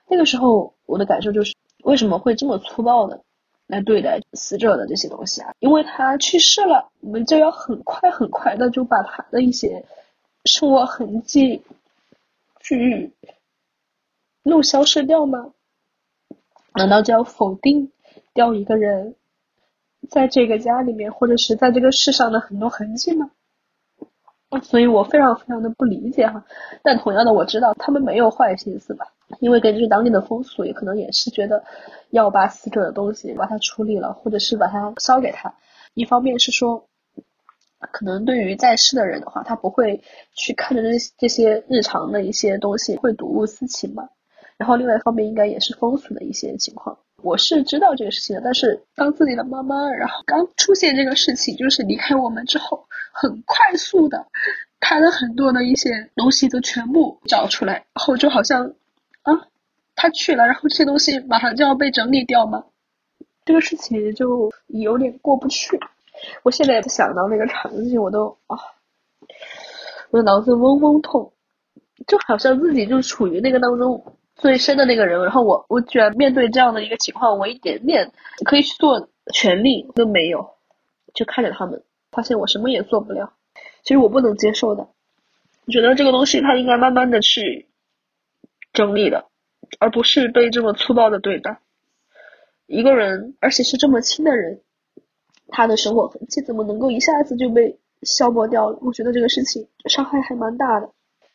[0.09, 1.55] 那个时候我的感受就是，
[1.85, 3.19] 为什么会这么粗暴呢
[3.73, 5.55] 来对待死者的这些东西啊？
[5.59, 9.87] 因为他去世了，我们就要很快很快的就把他的一些
[10.45, 11.63] 生活痕迹
[12.61, 13.13] 去
[14.43, 15.55] 弄消失掉吗？
[16.75, 17.91] 难道就要否定
[18.35, 19.15] 掉一个人
[20.11, 23.31] 在这个家里面，或者是在这个世上的很多痕迹吗？
[24.61, 26.45] 所以我非常非常的不理解哈，
[26.83, 29.07] 但同样的我知道他们没有坏心思吧，
[29.41, 31.65] 因为根据当地的风俗，也可能也是觉得
[32.11, 35.55] 要把死者的东西把它处理了，或者是把它烧给他。
[35.95, 36.87] 一方面是说，
[37.79, 40.03] 可能对于在世的人的话，他不会
[40.35, 44.09] 去看着这这些日常的一些东西会睹物思情嘛。
[44.59, 46.99] 然后另外一方面应该也是风俗的一些情况。
[47.23, 54.27] 我是知道这个事情的，但是当自己的妈妈，然后刚出现这个事情，就是离开我们之后，很快速的，
[54.81, 58.75] 他的很多的一些东西都全部找出来，然后就好像，
[59.23, 59.47] 啊，
[59.95, 62.65] 他去了，然后这些东西马上就要被整理掉吗？
[63.45, 65.79] 这个事情就有点过不去。
[66.43, 68.59] 我现在想到那个场景，我都啊，
[70.11, 71.33] 我的脑子嗡嗡痛，
[72.07, 74.17] 就好像自己就处于那个当中。
[74.43, 78.11] 最深的那个人，然后我我居然面对这样的一个情况，我一点点
[78.45, 80.57] 可以去做权利都没有，
[81.15, 83.35] 就看着他们，发现我什么也做不了。
[83.85, 84.89] 其实我不能接受的，
[85.65, 87.69] 我觉得这个东西他应该慢慢的去
[88.73, 89.27] 整理的，
[89.79, 91.61] 而不是被这么粗暴的对待。
[92.67, 94.61] 一个人，而且是这么亲的人，
[95.51, 98.79] 他的生活痕迹怎么能够一下子就被消磨掉了？
[98.83, 100.91] 我觉得这个事情伤害还蛮大的。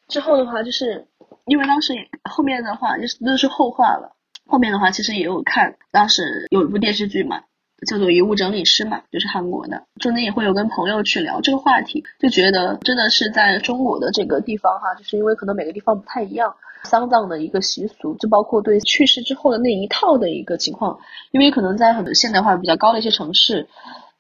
[0.08, 1.08] 之后的话就是。
[1.46, 1.94] 因为当时
[2.30, 4.18] 后面的话就是那是后话了，
[4.48, 7.44] 后面的话其实也有看，当时有一部电视剧嘛，
[7.88, 21.00] 叫做《遗物整理师》嘛，就是韩国的，中间也会有跟朋友去聊这个话题，就觉得真的是在中国的这个地方哈，就是因为可能每个地方不太一样，丧葬的一个习俗，就包括对去世之后的那一套的一个情况，
[21.32, 23.70] 因为可能在很多现代化比较高的一些城市，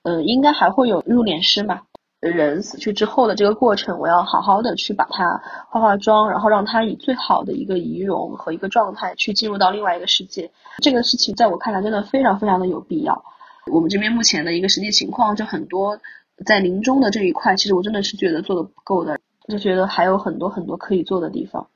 [0.04, 1.82] 嗯，应该还会有入殓师嘛。
[2.20, 10.52] 人死去之后的这个过程，我要好好的去把它化化妆，然后让他以最好的一个仪容和一个状态去进入到另外一个世界。
[10.84, 13.24] 这个事情在我看来真的非常非常的有必要。
[13.72, 16.00] 我们这边目前的一个实际情况，就很多
[16.46, 21.68] 在临终的这一块，其实我真的是觉得做的不够的，就觉得还有很多很多可以做的地方。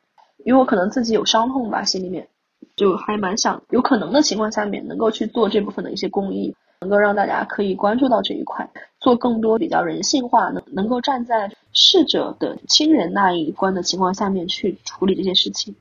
[0.43, 2.27] 因为我可能自己有伤痛吧，心里面
[2.75, 6.55] 就还蛮想有可能的情况下面能够去做这部分的一些公益。
[6.81, 8.67] 能够让大家可以关注到这一块，
[8.99, 15.75] 做更多比较人性化，能能够站在逝者的亲人那一关的情况下面去处理这些事情，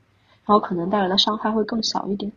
[0.45, 2.31] 然后可能带来的伤害会更小一点。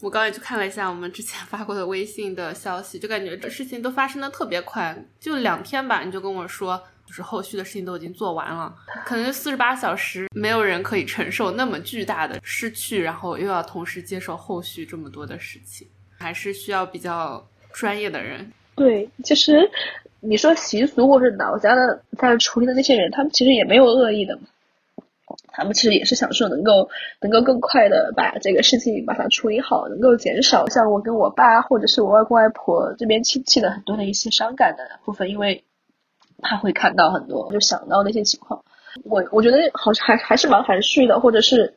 [0.00, 8.74] 我刚才去看了一下我们之前发过的微信的消息，就感觉这事情都发生的特别快，就两天吧，你就跟我说，就是后续的事情都已经做完了，
[9.06, 17.48] 可能四十八小时没有人可以承受那么巨大的失去，然后又要同时接受后续这么多的事情，还是需要比较。
[17.78, 19.70] 专业的人，对，其实
[20.18, 24.42] 你说习俗或者老家的在处理的那些人，他们其实也没有恶意的嘛，
[25.52, 35.62] 他们其实也是想说能够能够更快的把这个事情把它处理好，能够减少像我跟我爸或者是我外公外婆这边亲戚的很多的一些伤感的部分，因为
[36.42, 38.64] 他会看到很多，就想到那些情况，
[39.04, 41.74] 我我觉得好像还还是蛮含蓄的，或者是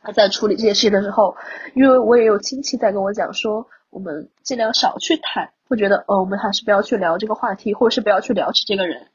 [0.00, 1.34] 他在处理这些事情的时候，
[1.74, 3.66] 因为我也有亲戚在跟我讲说。
[3.90, 9.06] 我们尽量少去谈，会觉得，哦，我们还是不要去聊这个话题，或者是不要去聊起这个人。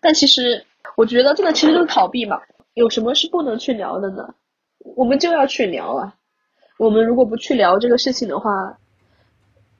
[0.00, 2.40] 但其实，我觉得这个其实就是逃避嘛。
[2.74, 4.34] 有什么是不能去聊的呢？
[4.78, 6.14] 我们就要去聊啊。
[6.76, 8.78] 我们如果不去聊这个事情的话，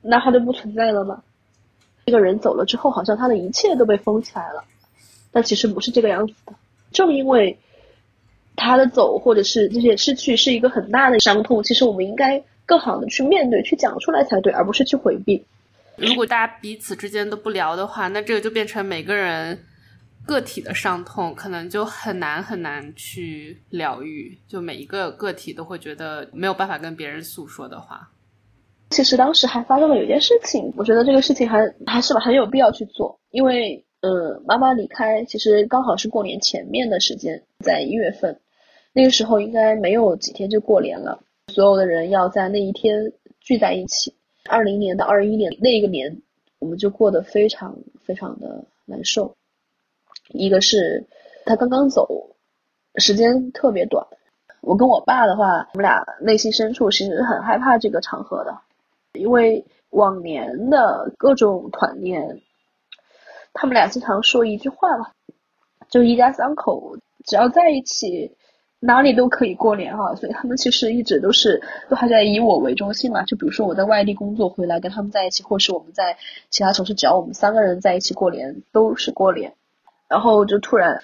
[0.01, 1.23] 那他就不存在了吗？
[2.07, 4.65] 这个人走了之后，好像他的一切都被封起来了。
[5.33, 6.55] 但其实不是这个样子的。
[6.93, 7.59] 正因为
[8.55, 12.45] 他的走，或者是这些失去，是一个很大的伤痛，其实我们应该。
[12.67, 15.47] 更好的去面对、去讲出来才对，而不是去回避。
[15.97, 19.59] 如果大家彼此之间都不聊的话，那这个就变成每个人
[20.27, 24.37] 个体的伤痛，可能就很难很难去疗愈。
[24.47, 28.11] 就每一个个体都会觉得没有办法跟别人诉说的话。
[28.91, 38.39] 其实当时还发生了有件事情，我觉得这个事情还还是很有必要去做，因为呃，妈妈离开其实刚好是过年前面的时间，在一月份，
[38.93, 41.21] 那个时候应该没有几天就过年了。
[41.57, 44.14] 所有的人要在那一天聚在一起。
[44.47, 46.21] 二零年到二一年那一个年，
[46.59, 49.35] 我们就过得非常非常的难受。
[50.29, 51.07] 一个是
[51.47, 52.37] 他刚刚走，
[52.97, 54.07] 时间特别短。
[54.61, 58.55] 我跟我爸的话，我们俩内心深处其实很害怕这个场合的，
[59.14, 62.42] 因为往年的各种团年，
[63.55, 65.11] 他们俩经常说一句话嘛，
[65.88, 68.37] 就一家三口只要在一起。
[68.79, 73.23] 哪里都可以过年哈，所以他们其实一直都是都还在以我为中心嘛。
[73.23, 76.19] 就比如说我在外地工作回来跟他们在一起，或是我们在
[76.51, 79.55] 其他城市，只要我们三个人在一起过年都是过年。
[80.09, 81.03] 然后就突然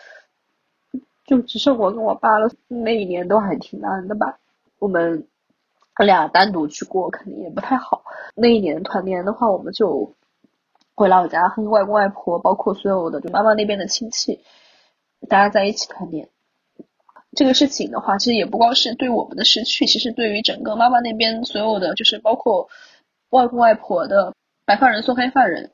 [1.26, 4.38] 就只剩我跟我爸了，那一年都还挺难的吧。
[4.78, 5.26] 我们
[5.98, 8.04] 俩单独去过肯定也不太好。
[8.34, 10.12] 那一年团年的话，我们就
[10.94, 14.40] 回老家和外公外婆，包括所有的就妈妈那边的亲戚，
[15.28, 16.28] 大家在一起团年。
[17.34, 22.68] 这个事情的话，其实也不光是对我们的失去，其实对于整个妈妈那边所有的，就是包括
[23.30, 24.34] 外公外婆的
[24.66, 25.70] 白发人送黑发人，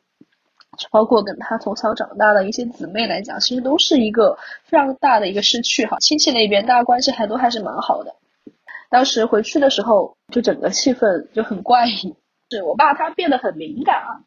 [0.92, 5.98] 包括跟他从小长大的一些姊妹来讲，其实都是一个非常大的一个失去哈。
[5.98, 8.14] 亲戚那边大家关系还都还是蛮好的，
[8.88, 12.14] 当时回去的时候，就整个气氛就很怪异，
[12.50, 14.22] 是我爸他变得很敏感啊。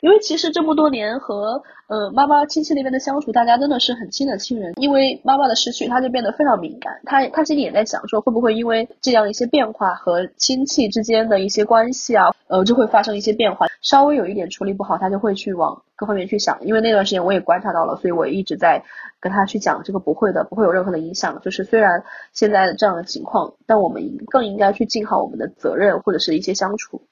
[0.00, 4.72] 因为其实这么多年和呃妈妈亲戚那边的相处，大家真的是很亲的亲人。
[4.76, 7.00] 因为妈妈的失去，他就变得非常敏感。
[7.04, 13.66] 他他心里也在想说，会不会因为这样一些变化和亲戚之间的一些关系啊，呃就会发生一些变化。
[13.80, 16.58] 稍微有一点处理不好，他就会去往各方面去想。
[16.62, 18.82] 因为那段时间我也观察到了，所以我一直在
[19.20, 21.40] 跟他去讲这个不会的，不会有任何的影响。
[21.42, 27.02] 就是虽然现在这样的情况，但我们更应该去尽好我们的责任，或者是一些相处。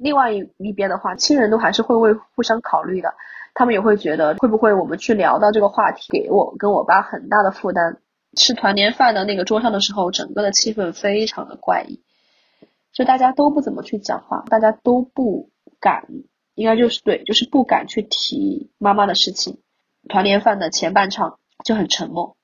[0.00, 3.14] 另外一一边的话，亲人都还是会为互相考虑的，
[3.54, 7.98] 他们也会觉得会不会我们去聊到这个话题，给我跟我爸很大的负担。
[8.36, 12.02] 吃团年饭的那个桌上的时候，整个的气氛非常的怪异，
[12.92, 15.48] 就大家都不怎么去讲话，大家都不
[15.80, 16.06] 敢，
[16.54, 19.58] 应该就是对，就是不敢去提妈妈的事情。
[20.08, 22.36] 团年饭的前半场就很沉默，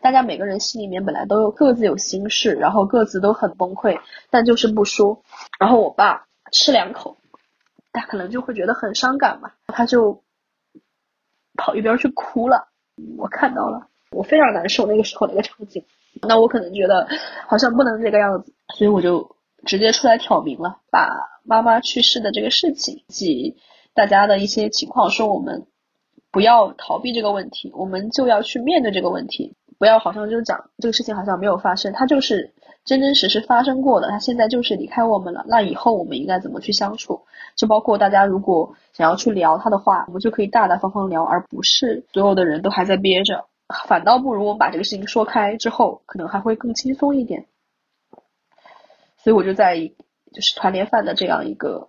[0.00, 3.98] 大家每个人心里面本来都有各自有心事，然后各自都很崩溃，
[4.30, 5.22] 但就是不说。
[5.58, 6.26] 然后我爸。
[6.52, 7.16] 吃两口，
[7.92, 10.22] 他可能就会觉得很伤感嘛，他就
[11.56, 12.68] 跑一边去哭了。
[13.16, 15.84] 我看到了，我非常难受那个时候那个场景。
[16.20, 17.08] 那我可能觉得
[17.48, 19.34] 好像不能这个样子，所以我就
[19.64, 21.08] 直接出来挑明了，把
[21.42, 23.56] 妈妈去世的这个事情及
[23.94, 25.66] 大家的一些情况说，我们
[26.30, 32.52] 不要逃避这个问题，我们就要去面对这个问题，不要好像就讲这个事情好像没有发生，它就是。
[32.84, 35.44] 真真实实发生过的，他现在就是离开我们了。
[35.46, 37.22] 那以后我们应该怎么去相处？
[37.54, 43.44] 就包括大家如果想要去聊他的话，我们就可以大大方方聊，而不是所有的人都还在憋着。
[43.86, 47.46] 反倒不如我们把这个事情说开之后，可能还会更轻松一点。
[49.18, 49.78] 所以我就在
[50.32, 51.88] 就是团年饭的这样一个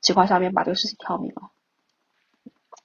[0.00, 1.50] 情况下面把这个事情挑明了。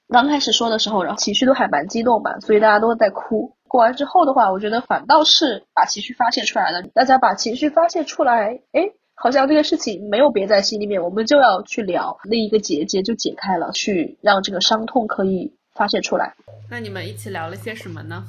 [0.08, 3.54] 刚开始说的时候，然后情绪都还蛮激动吧，所以大家都在哭。
[3.68, 6.82] 过完之后的话，我觉得反倒是把情绪发泄出来了。
[6.82, 16.34] 大家把情绪发泄出来，哎，好像这个事情没有憋在心里面，我们就要去聊，那一个结节就解开了，去让这个伤痛可以发泄出来。
[16.70, 18.24] 那你们一起聊了些什么呢？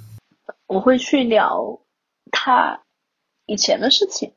[0.68, 1.80] 我会去聊
[2.32, 2.82] 他
[3.46, 4.34] 以前的事情，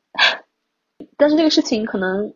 [1.17, 2.33] 但是这个事情可能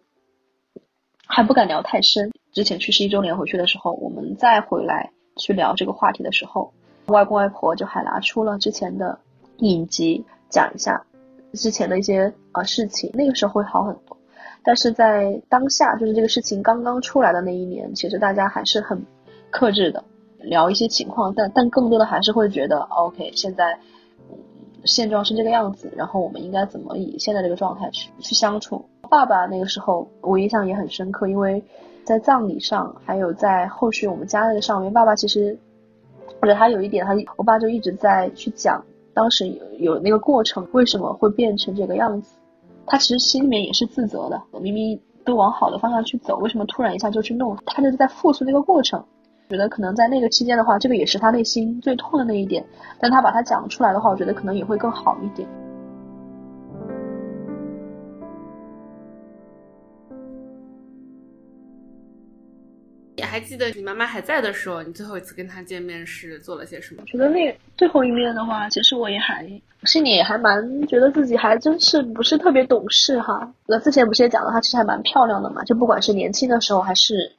[1.26, 2.32] 还不敢聊太深。
[2.54, 6.74] 之前去十一周年回去的时候，我们再回来去聊这个话题的时候，
[7.08, 9.18] 外公外婆就还拿出了之前的
[9.58, 11.06] 影集讲一下
[11.54, 14.18] 之前的一些呃事情，那个时候会好很多。
[14.64, 19.02] 但是在当下，就是这个事情刚刚出来的那一年，其实大家还是很
[19.50, 20.04] 克制的
[20.40, 23.80] 聊一些情况，但但更多的还是会觉得，OK，现在
[24.84, 28.86] 现状是这个样子，然后我们应该怎么以现在这个状态去去相处。
[29.10, 31.64] 爸爸那个时候我印象也很深刻，因为。
[32.04, 35.60] 在葬礼上，还有在后续我们家那个上面，爸爸其实，
[36.48, 38.84] 者他有一点，他我爸就一直在去讲
[39.14, 42.36] 当时有有那个过程为什么会变成这个样子，
[42.86, 47.56] 他其实心里面也是自责的，明明都往好的方向去走，为什么突然一下就去弄？
[47.66, 49.04] 他就是在复述那个过程，
[49.50, 52.66] 觉得可能在那个期间的话，这个也是他内心最痛的那一点，
[53.00, 55.48] 但他把它讲出来的话，我觉得可能也会更好一点。
[63.38, 67.04] 还记得你妈妈还在的时候，你最后一次跟她见面是做了些什么？
[67.06, 69.48] 觉得那最后一面的话，其实我也还
[69.84, 73.54] 心里还蛮觉得自己还真是不是特别懂事哈。
[73.68, 77.32] 那之前不是也讲了，她其实还蛮漂亮的嘛，就不管是年轻的时候还是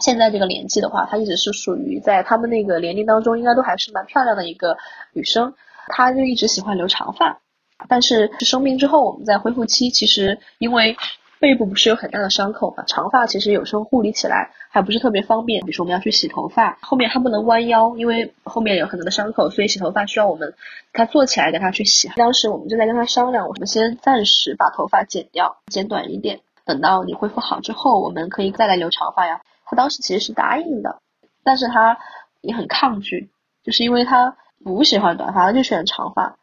[0.00, 4.76] 现在这个年纪的话，她一直是属于在他们那个年龄当中应该都还是蛮漂亮的一个
[5.14, 5.54] 女生。
[5.88, 7.40] 她就一直喜欢留长发，
[7.88, 10.94] 但是生病之后，我们在恢复期，其实因为
[11.40, 15.60] 背部不是有很大的伤口嘛，长发其实有时候护理起来还不是特别方便。
[15.62, 20.54] 比如说我们要去洗头发，后面还不能弯腰，因为后面有很多的伤口，所以洗头发需要我们
[20.92, 22.08] 他坐起来给他去洗。
[22.16, 29.40] 当时我们就在跟他商量，我们先暂时把头发剪掉，剪短一点，等到你恢复好之后，我们可以再来留长发呀。
[29.66, 30.98] 他当时其实是答应的，
[31.42, 31.98] 但是他
[32.40, 33.28] 也很抗拒，
[33.64, 36.36] 就是因为他不喜欢短发，他就喜欢长发。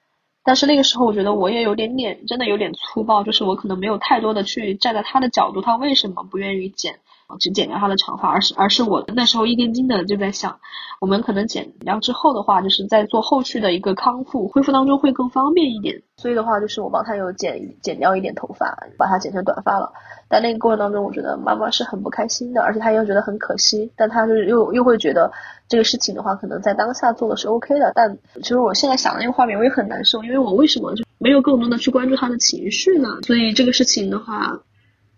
[0.44, 7.00] 但是那个时候，我觉得我也有点点，真的有点粗暴，就是我可能没有太多的去站在他的角度，他为什么不愿意剪，
[7.40, 10.60] 只剪掉他的长发，而是而是我那时候一根筋的就在想，
[11.00, 16.02] 我们可能剪掉之后的话，就是在做后续的一个康复恢复当中会更方便一点。
[16.18, 19.92] 所以的话，就是我帮他有剪剪掉一点头发，把它剪成短发了。
[20.28, 25.30] 但那个过程当中，我觉得妈妈是很不开心的，而且她又觉得很可惜，但她就是又又会觉得
[25.68, 27.92] 这个事情的话，可能在当下做的是 OK 的。
[27.96, 33.10] 但其实我现在想那个画面，我也很难受，因为我为什么就没有更多的去关注他的情绪呢？
[33.26, 34.60] 所以这个事情的话，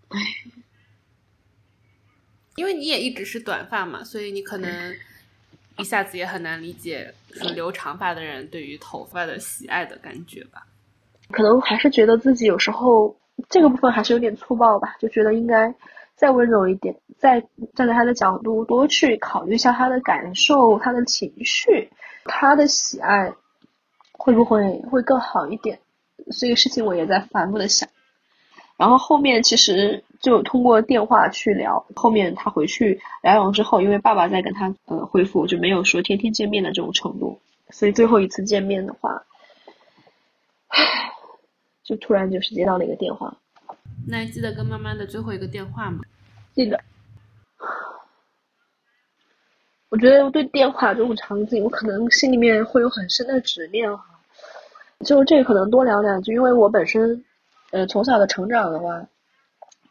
[0.10, 0.20] 唉，
[2.56, 4.96] 因为你也一直是短发嘛，所以你可能
[5.78, 10.66] 一下子也很难理解说留长发的人对于头发的喜爱的感觉吧？
[11.32, 13.16] 可能还是觉得自己有时候。
[13.50, 15.74] 这个部分还是有点粗暴吧，就觉得应该
[16.16, 17.42] 再温柔一点，再
[17.74, 21.90] 站在他的角度多去考虑一下他的感受、他的情绪、
[22.26, 23.34] 他的喜爱，
[24.12, 25.80] 会不会会更好一点？
[26.40, 27.90] 这个事情我也在反复的想。
[28.78, 39.24] 然后后面其实就通过电话去聊，后面他回去疗养之后，因为爸爸在跟他呃恢复，就没有说天天见面的这种程度，所以最后一次见面的话，
[40.70, 41.12] 唉。
[41.84, 43.36] 就突然就是接到了一个电话，
[44.08, 46.00] 那还记得跟妈妈的最后一个电话吗？
[46.54, 46.80] 记得。
[49.90, 54.06] 我觉得对电话这种场景，我可能心里面会有很深的执念哈。
[55.04, 57.26] 就这可能多聊两句，因为我本身，
[57.72, 59.06] 呃，从小的成长的话，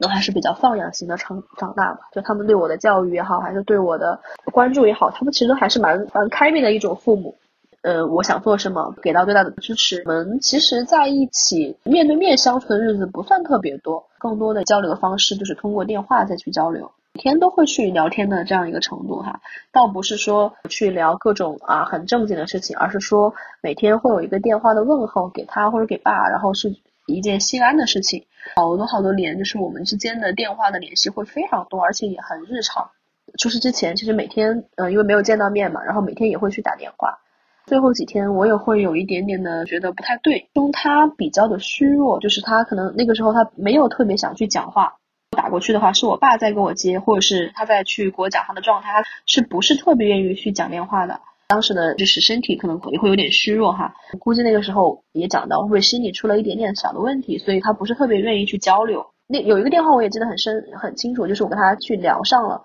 [0.03, 2.01] 都还是比较放养型的长长大吧。
[2.13, 4.21] 就他们对我的教育也好，还是对我的
[4.53, 7.37] 关注也好，他们其实都还是蛮蛮开明的一种父母。
[7.83, 10.03] 呃，我想做什么，给到最大的支持。
[10.07, 19.41] 我们其实在一起面对面相处的日子不算特别多，更多的交流的方式就是通过电话再去交流，每天都会去聊天的这样一个程度哈。
[19.73, 26.73] 倒不是说去聊各种啊很正经的事情，而是说每天会有一个电话的问候给他或者给爸，然后是
[27.07, 28.27] 一件心安的事情。
[28.57, 32.91] 好多好多年，就是我们之间的电话的联系会非常多，而且也很日常。
[33.39, 37.19] 出事之前，其实每天呃因为没有见到面嘛，然后每天也会去打电话。
[37.67, 40.51] 最后几天，我也会有一点点的觉得不太对。
[40.55, 44.97] 中他比较的虚弱，就是他可能那个时候他没有特别想去讲话。
[45.31, 51.21] 打过去的话，是我爸在给我接，或者是他在去给我讲他的状态，他是不是特别愿意去讲电话的？
[51.53, 53.93] 当时呢就是身体可能也会有点虚弱哈。
[54.19, 59.05] 估计那个时候也讲到，会不会心里出了一点点小的问题，所以他不是特别愿意去交流。
[59.27, 62.63] 那有一个电话我也记得很深很清楚，就是我跟他去聊上了，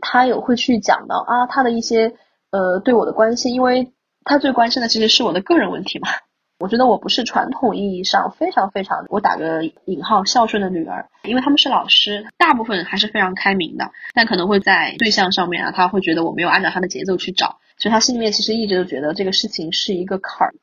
[0.00, 2.14] 他有会去讲到啊他的一些。
[2.52, 3.94] 呃，对我的关心，因为
[4.24, 6.08] 他最关心的其实是我的个人问题嘛。
[6.62, 20.54] 我觉得我不是传统意义上非常非常，我打个引号孝顺的女儿，因为他们是老师，大部分还是非常开明的，但可能会在对象上面啊，他会觉得我没有按照他的节奏去找，所以他心里面其实一直都觉得这个事情是一个坎儿。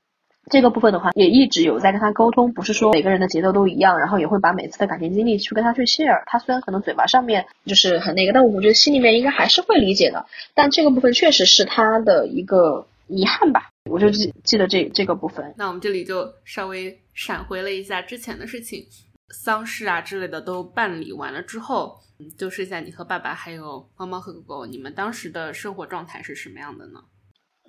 [0.49, 6.23] 这个部分的话，也一直有在跟他沟通，不是说每个人的节奏都一样，然后也会把每次的感情经历去跟他去 share。
[6.25, 10.25] 他虽然可能嘴巴上面就是很那个，但我觉得心里面应该还是会理解的。
[10.55, 15.53] 但这个部分确实是他的一个遗憾吧，我就记记得这这个部分。
[15.57, 18.85] 那我们这里就稍微闪回了一下之前的事情，
[19.33, 21.99] 丧事啊之类的都办理完了之后，
[22.37, 26.99] 就剩下你和爸爸还有猫猫和狗狗，你们当时的生活状态是什么样的呢？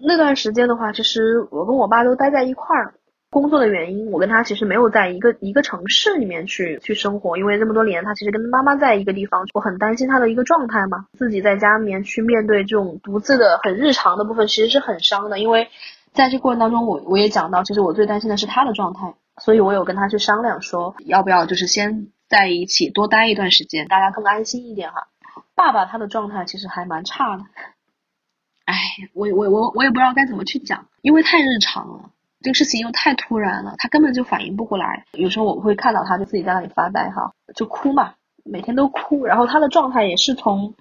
[0.02, 2.94] 那段时间的话，其实我跟我爸都待在一块儿，
[3.30, 15.68] 工作的原因，我跟他其实没有在一个一个城市里面去去生活，因为这么多年他其实跟妈妈在一个地方，我很担心他的一个状态嘛，自己在家里面去面对这种独自的很日常的部分，其实是很伤的，因为
[16.12, 25.06] 在这过程当中，我我也讲到，其实我最担心的是他的状态，所以我有跟他去商量说，要不要就是先在一起多待一段时间，大家更安心一点哈。
[25.54, 27.44] 爸爸他的状态其实还蛮差的。
[28.64, 28.74] 哎，
[29.14, 32.10] 我我我我也不知道该怎么去讲，因为太日常了，
[32.42, 35.04] 这个事情又太突然了，他根本就反应不过来。
[35.12, 38.14] 有时候我会看到他就自己在那里发呆哈，就哭嘛，
[38.44, 39.26] 每天都哭。
[39.26, 40.74] 然后他的状态也是从，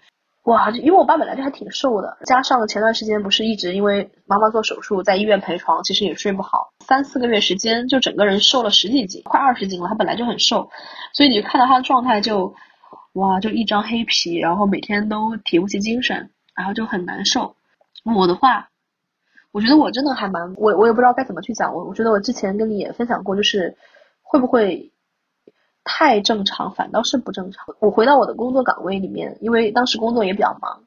[0.43, 9.89] 哇，就因为我爸本来就还挺瘦的，加上前段时间不是一直因为妈妈做手术在医院陪床，其实也睡不好，三四个月时间就整个人瘦了十几斤，快二十斤了。
[9.89, 10.69] 他本来就很瘦，
[11.13, 12.55] 所以你就看到他的状态就，
[13.13, 17.55] 哇，就一张黑皮，然后每天都提不起精神，然后就很难受。
[18.05, 18.68] 我的话，
[19.51, 21.73] 我觉得我真的还蛮我我也不知道该怎么去讲。
[21.73, 23.77] 我我觉得我之前跟你也分享过，就是
[24.21, 24.91] 会不会
[25.83, 27.75] 太正常，反倒是不正常。
[27.79, 30.83] 我回到我的工作岗位里面，因为当时工作也比较忙，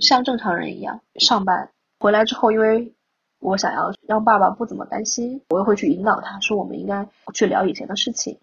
[0.00, 1.70] 像正常人一样上班。
[2.00, 2.94] 回来之后，因为
[3.38, 8.40] 我想要让爸爸不怎么担心，我也会去引导他说，我们应该去聊以前的事情，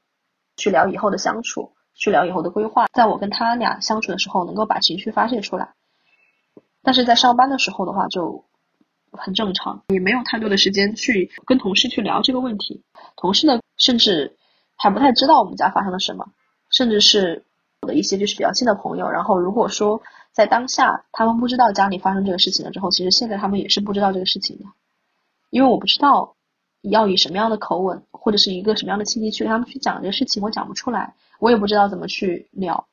[0.56, 2.88] 去聊以后的相处，去聊以后的规划。
[2.94, 5.74] 在我跟他俩相处的时候，能够把情绪发泄出来。
[6.84, 8.46] 但是在上班的时候的话，就
[9.16, 12.84] 很正常，也没有太多的时间去跟同事去聊这个问题。
[13.16, 14.38] 同事呢，甚至
[14.76, 16.28] 还不太知道我们家发生了什么，
[16.70, 17.46] 甚至是
[17.82, 19.10] 我的一些就是比较亲的朋友。
[19.10, 20.02] 然后如果说
[20.32, 24.66] 在当下他们不知道家里发生这个事情了之后，其实现在他们也是不知道这个事情的。
[25.50, 26.36] 因为我不知道
[26.82, 32.88] 要以什么样的口吻，或者是一个什么样的契机去跟他们去讲这个事情，我讲不出来，我也不知道怎么去聊。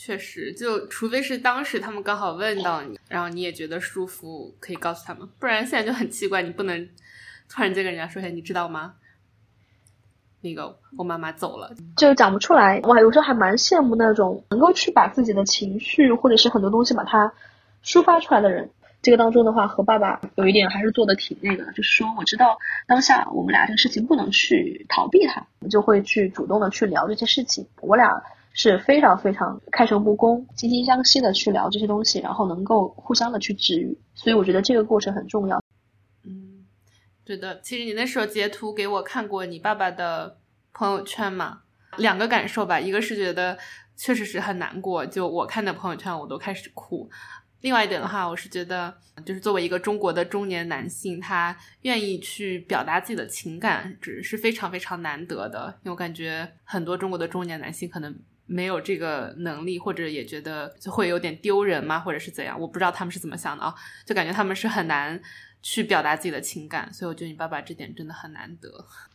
[0.00, 6.88] 确实，就除非是当时他们刚好问到你，然后你也觉得舒服，可以告诉他们，不然现在就很奇怪，你不能
[7.48, 8.94] 突然间跟人家说一下，你知道吗？
[10.40, 12.80] 那个我妈妈走了，就讲不出来。
[12.84, 17.32] 我有时候还蛮羡慕那种能够去把自己的情绪或者是很多东西把它
[17.84, 18.70] 抒发出来的人。
[19.02, 27.66] 这个当中的话，和爸爸有一点还是做的挺那个的，就是说我知道当下我们俩这个事情不能去逃避它，我就会去主动的去聊这些事情。
[27.80, 28.22] 我俩
[28.58, 33.96] 是非常非常开诚布公、惺惺相惜的去聊这些东西，然后能够互相的去治愈。
[34.16, 35.62] 所以我觉得这个过程很重要。
[36.24, 36.66] 嗯，
[37.24, 37.60] 对的。
[37.60, 40.38] 其实你那时候截图给我看过你爸爸的
[40.72, 41.60] 朋友圈嘛，
[41.98, 43.56] 两个感受吧，一个是觉得
[43.94, 47.08] 确实是很难过，就我看的朋友圈我都开始哭。
[47.60, 48.92] 另外一点的话，我是觉得，
[49.24, 55.78] 就是作为一个中国的中年男性，他愿意去表达自己的情感，只是非常非常难得的。
[55.84, 58.16] 因为我感觉很多中国的中年男性可能
[58.48, 63.72] 没有这个能力，或者也觉得就会有点丢人吗，或者是怎样，我不知道他们是怎么想的啊，
[64.04, 65.20] 就感觉他们是很难
[65.62, 66.92] 去表达自己的情感。
[66.92, 68.68] 所以我觉得你爸爸这点真的很难得，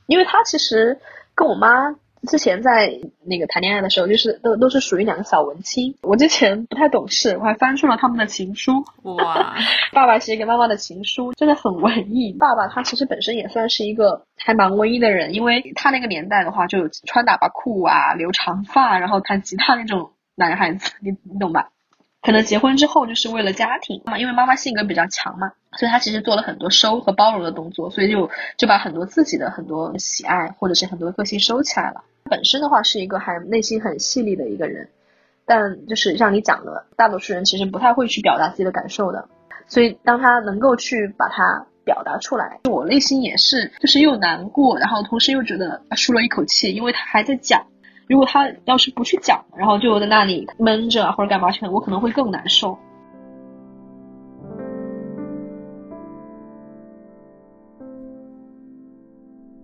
[0.06, 0.98] 因为他其实
[1.36, 1.94] 跟我妈。
[2.28, 5.96] 之前在那个谈恋爱的时候，就是都都是属于两个小文青。
[6.02, 8.86] 我之前不太懂事，我还翻出了他们的情书。
[9.04, 9.56] 哇，
[9.92, 12.34] 爸爸写给妈妈的情书真的很文艺。
[12.34, 21.70] 爸爸他其实本身也算是一个还蛮文艺的人，因为他那个年代的话，就有穿喇叭裤啊、留长发，然后弹吉他那种男孩子，你你懂吧？
[22.24, 32.06] 可能结婚之后就是为了家庭嘛，因为妈妈性格比较强嘛，所以她其实做了很多收和包容的动作，所以就就把很多自己的很多喜爱或者是很多个性收起来了。
[32.24, 34.88] 本身的话是一个还内心很细腻的一个人，
[35.46, 39.28] 但就是像你讲的，大多数人其实不太会去表达自己的感受的，
[39.68, 47.66] 所以当他能够去把它表达出来，我内心也是就是又难过，然后同时又觉得舒了一口气，因为他还在讲。
[48.08, 52.78] 如果他要是不去讲，然后就在那里闷着或者干嘛去，我可能会更难受。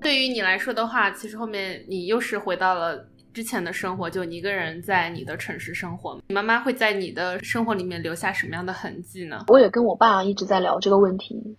[0.01, 6.19] 对于你来说的话，其实后面你又是回到了之前的生活，就你一个人在你的城市生活。
[6.29, 9.43] 你妈妈会在你的生活里面留下什么样的痕迹呢？
[9.49, 11.57] 我也跟我爸一直在聊这个问题。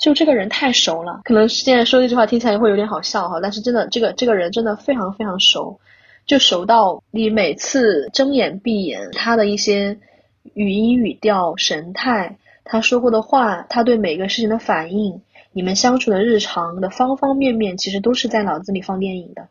[0.00, 5.78] 就这个人太熟了，可能现在说这句话听起来会有点好笑哈，但是真的，这个这个人真的非常非常熟。
[6.26, 9.98] 就熟到你每次睁眼闭眼，他的一些
[10.54, 15.20] 语音语调、神态，他说过的话，他对每个事情的反应，
[15.52, 19.48] 你们相处的日常的方方面面，其实都是在脑子里放电影的。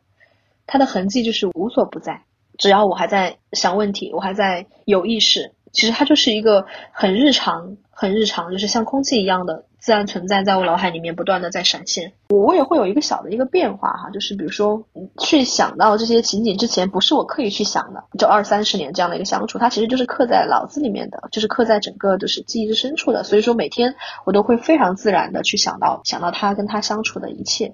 [0.65, 2.23] 他的痕迹就是无所不在。
[2.57, 9.65] 只要我还在想问题，我还在有意识，其实他就是一个很日常、很日常，就是像空气一样的。
[9.79, 12.13] 自然存在在我脑海里面，不断的在闪现。
[12.29, 14.83] 我我也会有一个小的一个变化哈，就是比如说
[15.17, 18.03] 去想到这些情景之前，不是我刻意去想的。
[18.17, 23.23] 就二三十年这样的一个相处，它其实就是刻在脑子里面的，就是刻在整个就是记忆之深处的。
[23.23, 27.73] 所以说每天我都会非常自然的去想到想到他跟他相处的一切，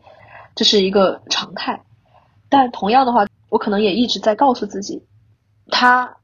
[0.55, 1.81] 这是一个常态。
[2.49, 5.03] 但同样的话，我可能也一直在告诉自己，
[5.71, 6.17] 他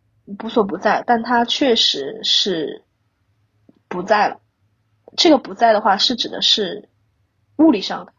[0.43, 2.83] 无所不在，但他确实是
[3.89, 4.37] 不在了。
[5.17, 6.87] 这个不在的话，是指的是
[7.57, 8.13] 物理上的，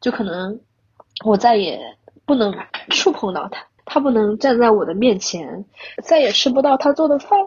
[0.00, 0.60] 就可能
[1.24, 2.52] 我再也不能
[2.90, 5.64] 触碰到他，他不能站在我的面前，
[6.02, 7.38] 再也吃不到他做的饭，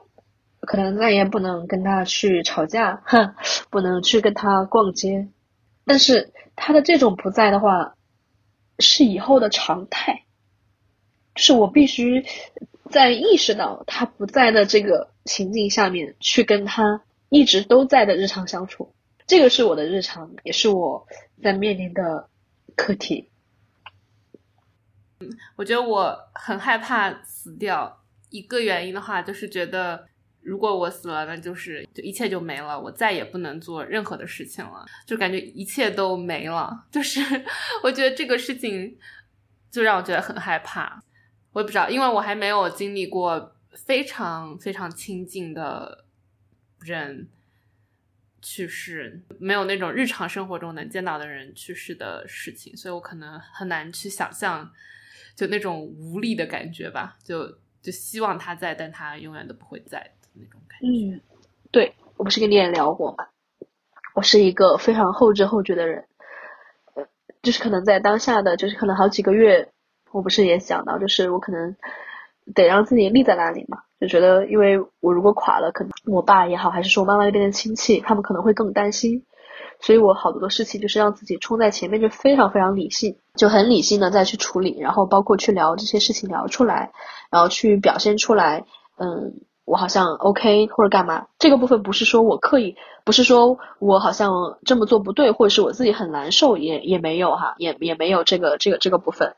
[0.62, 3.36] 可能再也不能跟他去吵架，哼，
[3.70, 5.28] 不能去跟他逛街。
[5.86, 7.96] 但是他的这种不在的话，
[8.80, 10.24] 是以后的常态，
[11.36, 12.26] 就是我必须
[12.90, 17.02] 在意识到他不在的这个情境下面去跟他。
[17.30, 18.94] 一直都在的日常相处，
[19.26, 21.08] 这个是我的日常，也是我
[21.42, 22.28] 在面临的
[22.76, 23.30] 课题。
[25.22, 30.08] 嗯我觉得我很害怕死掉，一个原因的话就是觉得
[30.42, 36.86] 如果我死了，那就是就一切就没了，我再也不能做任何的事情了，就感觉一切都没了。
[36.90, 37.20] 就是
[37.84, 38.98] 我觉得这个事情
[39.70, 41.04] 就让我觉得很害怕。
[41.52, 46.06] 我也不知道，因为我还没有经历过非常非常亲近的
[46.82, 47.28] 人
[48.42, 54.72] 去世，没有那种日常生活中能见到的人去世的事情，所以我可能很难去想象
[55.36, 57.18] 就那种无力的感觉吧。
[57.24, 57.48] 就
[57.82, 60.88] 就希望他在，但他永远都不会在的那种感觉。
[60.88, 61.22] 嗯，
[61.72, 63.28] 对我不是跟你也聊过吗？
[64.16, 66.06] 我是一个非常后知后觉的人，
[66.96, 67.08] 呃，
[67.42, 69.72] 就是可能在当下的，就是可能好几个月，
[70.12, 71.76] 我不是也想到，就是我可能
[72.54, 79.24] 得让自己立在那里嘛，就觉得，因为我如果垮了，可能我爸也好，还是说我妈妈那边的亲戚，他们可能会更担心，
[79.80, 86.92] 所以我好多的事情就是让自己冲在前面，就非常非常理性，就很理性的再去处理，然后包括去聊这些事情聊出来。
[87.32, 88.66] 然后去表现出来，
[88.98, 91.28] 嗯，我好像 OK 或者干嘛？
[91.38, 92.76] 这个部分不是说我刻意，
[93.06, 99.36] 不是说我好像这么做不对，或者是我自己很难受，也也没有哈，也也没有这个这个这个部分。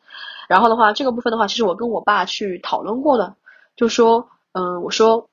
[0.51, 3.35] 然后的话，这个部分的话，其实我跟我爸去讨论过的，
[3.77, 5.29] 就说，嗯，我说，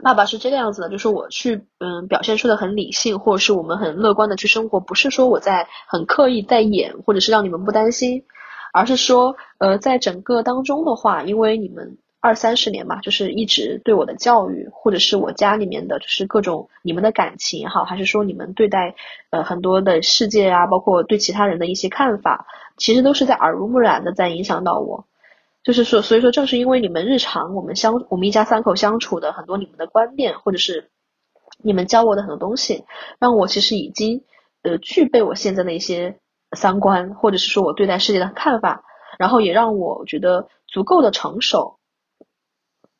[0.00, 8.24] 爸爸是这个样子的，就是我去，嗯，表现出的很理性，或者是我们很乐观的去生活，不是说我在很刻意在演，或者是让你们不担心。
[8.72, 18.94] 而是说，呃，在整个当中的话，因为你们二三十年吧，就是一直对我的教育，或者是我家里面的，就是各种你们的感情也好，还是说你们对待
[19.30, 22.46] 呃很多的世界啊，包括对其他人的一些看法，
[22.76, 25.06] 其实都是在耳濡目染的在影响到我。
[25.62, 30.90] 就是说，所以说正是因为你们日常我们相我们一家三口相处的很多你们的观念，或者是
[31.62, 32.84] 你们教我的很多东西，
[33.18, 34.24] 让我其实已经
[34.62, 36.18] 呃具备我现在的一些。
[36.56, 38.82] 三观，或者是说我对待世界的看法，
[39.18, 41.77] 然后也让我觉得足够的成熟。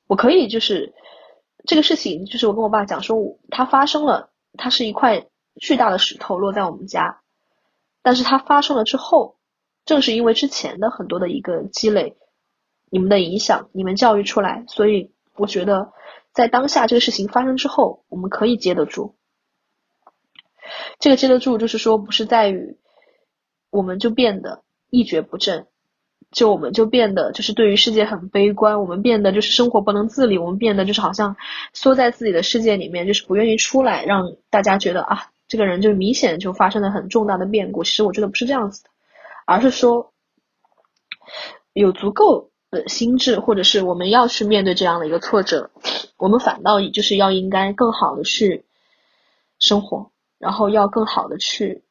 [0.08, 0.92] 我可以就是
[1.64, 5.28] 这个事情，就是我跟我爸讲说，它发生了，它是一块
[5.60, 7.20] 巨大的石头落在我们家，
[8.02, 9.36] 但是它发生了之后，
[9.84, 12.16] 正是因为之前的很多的一个积累，
[12.90, 15.92] 你们的影响，你们教育出来，所以我觉得
[16.32, 19.14] 在当下这个事情发生之后，我们可以接得住。
[20.98, 22.76] 这个接得住，就是说不是在于。
[23.70, 25.66] 我们就变得一蹶不振，
[26.30, 31.36] 就我们就变得就是对于世界很悲观，我们变得就是生活不能自理，我们变得就是好像
[31.72, 37.82] 缩在自己的世界里面，就是不愿意出来，让大家觉得啊，这个人就明显就发生了很重大的变故。
[37.82, 38.90] 其实我觉得不是这样子的，
[39.46, 40.12] 而是说
[41.72, 45.70] 有足够的心智，或者是我们要去面对这样的一个挫折，
[46.18, 48.66] 我们反倒就是要应该更好的去
[49.58, 51.84] 生活，然后要更好的去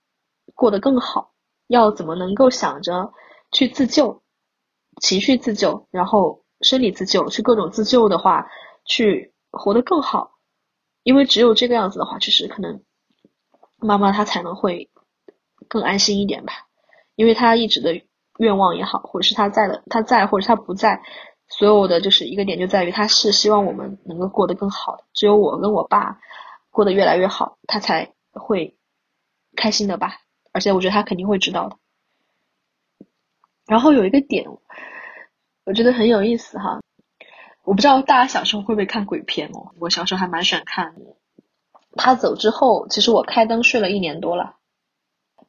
[0.53, 1.31] 过得更好。
[1.67, 3.11] 要怎么能够想着
[3.51, 4.21] 去自救，
[5.01, 8.47] 情绪自救，然后生理自救，去各种自救的话，
[8.85, 10.31] 去活得更好。
[11.03, 12.81] 因为只有这个样子的话，就是可能
[13.77, 14.89] 妈妈她才能会
[15.67, 16.53] 更安心一点吧。
[17.15, 18.01] 因为她一直的
[18.39, 21.01] 愿望也好，或者是她在的，她在或者她不在，
[21.47, 25.03] 所有的就是一个点就在于她是希望我们能够过得更好的。
[25.13, 26.19] 只有我跟我爸
[26.69, 28.77] 过得越来越好，她才会
[29.55, 30.17] 开心的吧。
[30.51, 31.77] 而且我觉得他肯定会知道的。
[33.67, 34.47] 然后有一个点，
[35.65, 36.79] 我觉得很有意思哈。
[37.63, 39.73] 我不知道大家小时候会不会看鬼片哦？
[39.79, 41.17] 我小时候还蛮喜欢看的。
[41.97, 44.55] 他走之后，其实我开灯睡了一年多了，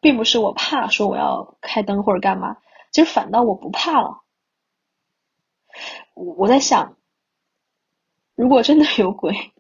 [0.00, 2.56] 并不是我怕说我要开灯或者干嘛，
[2.90, 4.22] 其实反倒我不怕了。
[6.14, 6.96] 我我在想，
[8.34, 9.52] 如果真的有鬼，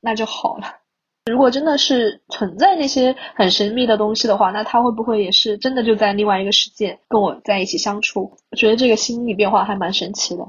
[0.00, 0.83] 那就好了。
[1.30, 8.36] 如果真的是存在那些很神秘的东西的话，那他会不会也是真的就在另外一个世界跟我在一起相处？
[8.50, 10.44] 我觉得这个心理变化还蛮神奇的。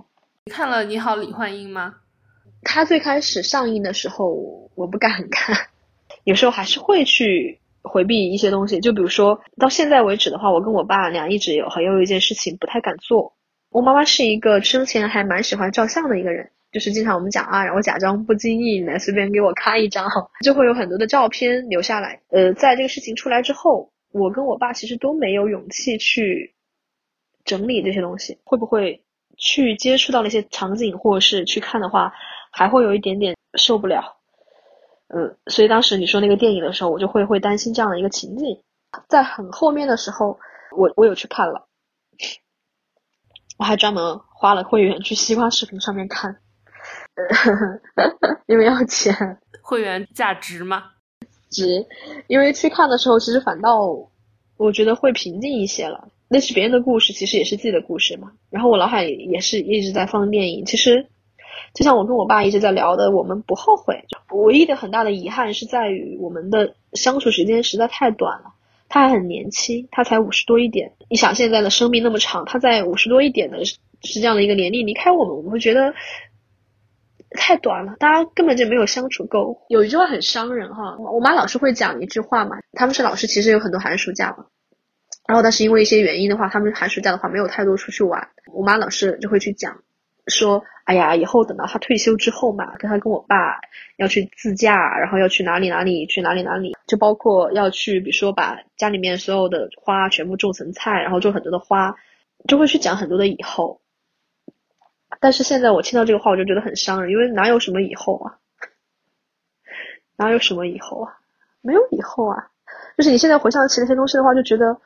[0.47, 1.95] 你看了《你好，李焕英》吗？
[2.61, 4.35] 他最开始上映的时候
[4.75, 5.55] 我不敢看，
[6.25, 8.81] 有时候还是会去回避一些东西。
[8.81, 13.33] 就比如说到现在为止的话，我跟我爸俩一直有还有一件事情不太敢做。
[13.69, 16.51] 我妈妈是一个生前还蛮喜欢照相的一个人。
[16.75, 20.09] 就是经常我们讲啊，然后假装不经意来随便给我咔一张，
[20.43, 22.21] 就会有很多的照片留下来。
[22.31, 26.53] 呃，在这个事情出来之后，我跟我爸其实都没有勇气去
[27.45, 28.39] 整理这些东西。
[28.43, 29.05] 会不会
[29.37, 32.11] 去接触到那些场景，或者是去看的话，
[32.51, 34.17] 还会有一点点受不了。
[35.07, 38.61] 嗯，所以当时你说那个电影的时候，我就会会担心这样的一个情景。
[39.07, 40.37] 在很后面的时候，
[40.75, 41.69] 我我有去看了，
[43.57, 46.41] 我还专门花了会员去西瓜视频上面看。
[48.47, 49.13] 因为要钱，
[49.63, 50.91] 会员价值吗？
[51.49, 51.85] 值，
[52.27, 54.09] 因为去看的时候，其实反倒
[54.57, 56.09] 我觉得会平静一些了。
[56.27, 58.31] 那是别人的故事，其实也是自己的故事嘛。
[58.49, 60.65] 然后我脑海里也是一直在放电影。
[60.65, 61.07] 其实
[61.73, 64.03] 就像我跟我爸一直在聊的，我们不后悔。
[64.31, 68.53] 唯一的很大的遗憾是在于我们的相处时间实在太短了。
[68.89, 70.93] 他还很年轻，他才五十多一点。
[71.09, 75.93] 你想现在的生命那么长，他在五十多一点的是这样的一个年龄离开我们，我们会觉得
[77.31, 77.95] 太短了。
[77.99, 79.65] 大家根本就没有相处够。
[79.69, 82.57] 有一句话很伤人哈，我妈老是会讲一句话嘛。
[82.73, 84.45] 他们是老师，其实有很多寒暑假嘛。
[85.27, 88.29] 然后但是因为一些原因的话，他们寒暑假的话没有太多出去玩。
[88.53, 89.81] 我妈老是就会去讲。
[90.27, 93.59] 说，哎呀，以后等到他退休之后嘛，跟他跟我爸
[93.97, 101.95] 要去自驾，然后要去哪里哪里，去哪里哪里，就包括要去，比如说把家里面所有的花全部种成菜，然后种很多的花，
[102.47, 103.81] 就会去讲很多的以后。
[105.19, 108.39] 但是现在我听到这个话，我就觉得很伤人，因为哪有什么以后啊？
[110.17, 111.17] 哪有什么以后啊？
[111.61, 112.51] 没有以后啊！
[112.97, 114.79] 就是你现在回想起那些东西的话，就觉得，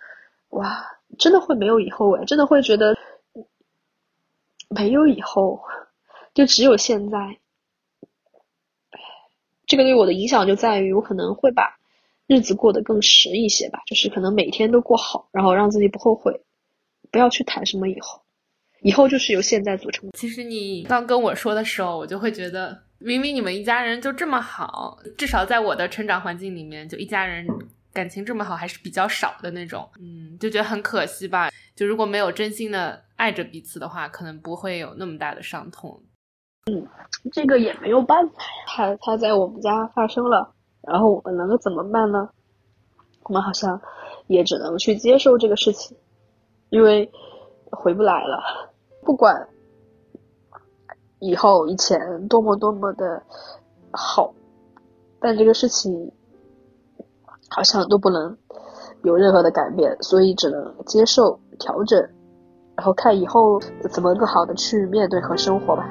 [0.49, 2.97] 哇，真的会没有以后哎，真的会觉得。
[4.71, 5.63] 没有以后，
[6.35, 7.39] 就只有现在。
[9.65, 11.79] 这个对我的影响就在于，我可能会把
[12.27, 16.43] 日子过得更实一些吧，就是可能每天都过好，然后让自己不后悔，
[17.11, 18.21] 不要去谈什么以后，
[18.81, 20.09] 以后就是由现在组成。
[20.13, 27.47] 其实你刚跟我说的时候，我就会觉得，明明你们一家人就这么好，至少在我的成长环境里面，就一家人。
[27.91, 31.49] 感情这么好还是比较少的那种，嗯，就觉得很可惜吧。
[31.75, 35.99] 就如果没有真心的爱着彼此的话，可能不会有那么大的伤痛。
[36.71, 36.87] 嗯，
[37.33, 40.53] 这个也没有办法呀，他他在我们家发生了，
[40.87, 42.29] 然后我们能够怎么办呢？
[43.23, 43.81] 我们好像
[44.27, 45.97] 也只能去接受这个事情，
[46.69, 47.09] 因为
[47.71, 48.68] 回不来了。
[49.09, 49.49] 不管
[51.17, 53.23] 以后以前多么多么的
[53.89, 54.31] 好，
[55.19, 56.11] 但这个事情。
[57.51, 58.37] 好像都不能
[59.01, 61.99] 有任何的改变，所以只能接受调整，
[62.77, 65.89] 然后看以后怎么更好的去面对和生活吧。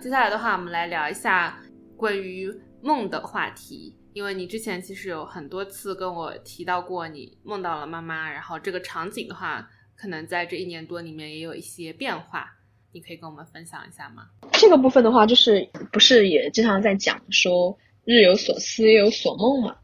[0.00, 1.58] 接下来的话，我们来聊一下
[1.94, 2.50] 关于
[2.80, 12.46] 梦的话题，因为你之前其实有很多次跟我提到过，你梦到了妈妈，然后这个场景的话，可能在这一年多里面也有一些变化。
[12.92, 14.28] 你可以跟我们分享一下吗？
[14.52, 19.76] 这个部分的话，就是不是也经常在讲说日有所思，夜有所梦嘛？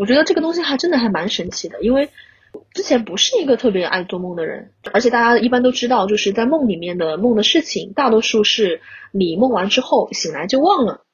[0.00, 2.10] 我觉得这个东西还真的还蛮神奇的，因为
[2.72, 8.80] 之前不是一个特别爱做梦的人，而且大家一般都知道，就是在梦里面的梦的事情，大多数是
[9.12, 11.04] 你梦完之后醒来就忘了，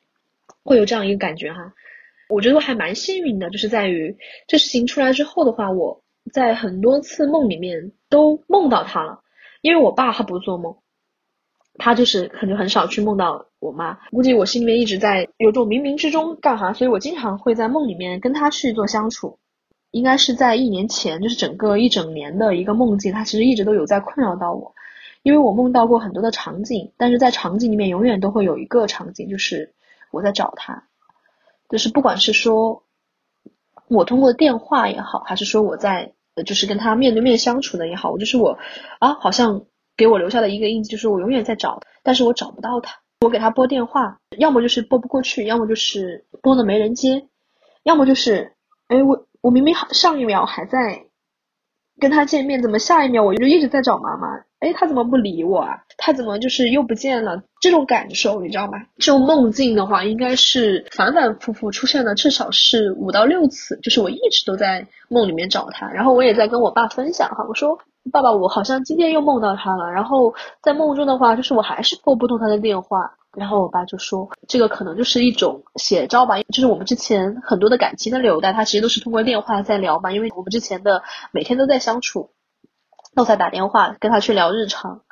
[0.63, 1.75] 会有这样一个感觉哈。
[2.29, 4.17] 我觉得我还蛮幸运的，就是在于
[4.47, 6.03] 这事情出来之后的话，我
[6.33, 9.21] 在很多次梦里面都梦到他了，
[9.63, 10.77] 因为我爸他不做梦。
[11.77, 19.39] 他就是可能很少去梦到我妈，估计我心里面一直在有种冥冥之中干哈，所以我经常会在梦里面跟他去做相处。
[19.91, 24.73] 应该是在一年前，就是整个一整年的一个梦境，他其实一直都有在困扰到我，
[25.23, 29.73] 因为我梦到过很多的场景，但是在场景里面永远都会有一个场景，就是
[30.13, 30.85] 我在找他，
[31.69, 32.85] 就是不管是说
[33.89, 36.15] 我通过电话也好，还是说我在
[36.47, 38.59] 就是跟他面对面相处的也好，我就是我
[38.99, 39.67] 啊，好像。
[39.97, 42.97] 给我留下的一个印记就是我永远在找，但是我找不到他。
[43.21, 47.29] 我给他拨电话，要么就是拨不过去，要么就是拨了没人接，
[47.85, 48.57] 要么就是，
[48.89, 51.05] 哎，我我明明上一秒还在
[52.01, 54.27] 跟他见面，怎么下一秒我就一直在找妈妈？
[54.65, 55.77] 哎，他怎么不理我啊？
[55.99, 57.43] 他怎么就是又不见了？
[57.61, 58.73] 这种感受你知道吗？
[58.99, 67.79] 这种梦境的话，应该是反反复复出现了至少是五到六次，就是我一直都在梦里面找他，然后我也在跟我爸分享哈，我说。
[68.13, 69.91] 爸爸，我好像今天又梦到他了。
[69.91, 72.99] 然后在梦中的话，就是我还是拨不通他的电话。
[73.35, 80.13] 然后我爸就说，这个可能就是一种写照吧，就是我们之前很多的感情的纽带，他其实都是通过电话在聊嘛。
[80.13, 81.03] 因为我们之前的
[81.33, 82.29] 每天都在相处，
[83.15, 85.03] 都在打电话跟他去聊日常。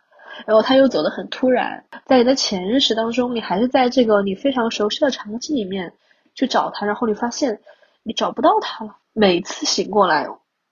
[0.46, 5.92] 然后他又走得很突然，在你的潜意识当中，你还是在这个你非常熟悉的场景里面
[6.34, 7.60] 去找他，然后你发现
[8.02, 8.96] 你找不到他了。
[9.12, 10.26] 每次醒过来，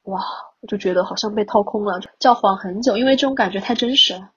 [0.04, 0.20] 哇！
[0.62, 4.30] 我就觉得好像被掏空了，叫缓很久，因为这种感觉太真实了，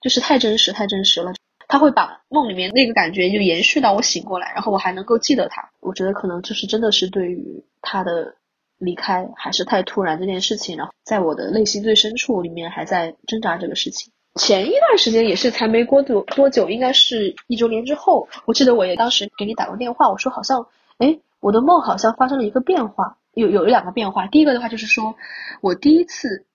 [0.00, 1.32] 就是太真实、太真实了。
[1.68, 5.70] 他会把梦里面那个感觉就延续到我醒过来，然后我还能够记得他。
[5.80, 8.34] 我觉得可能就是真的是对于他的
[8.80, 14.12] 离开还是太突然这件事情，然后在我的内心最深处里面还在挣扎这个事情。
[14.34, 20.66] 前一段时间也是才没过多多久，应该是一周年之后，我记得我也当时给你打过电话，我说好像，
[20.98, 23.18] 哎，我的梦好像发生了一个变化。
[23.34, 25.14] 有有两个变化，第一个的话就是说，
[25.60, 26.46] 我第一次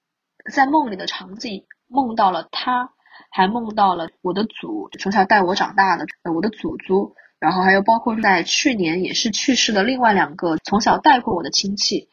[0.53, 2.89] 在梦里的场景梦到了他，
[3.30, 12.09] 还梦到了我的祖从小带我长大的我的祖祖，然后还有包括在去年也是去世的另外两个从小带过我的亲戚，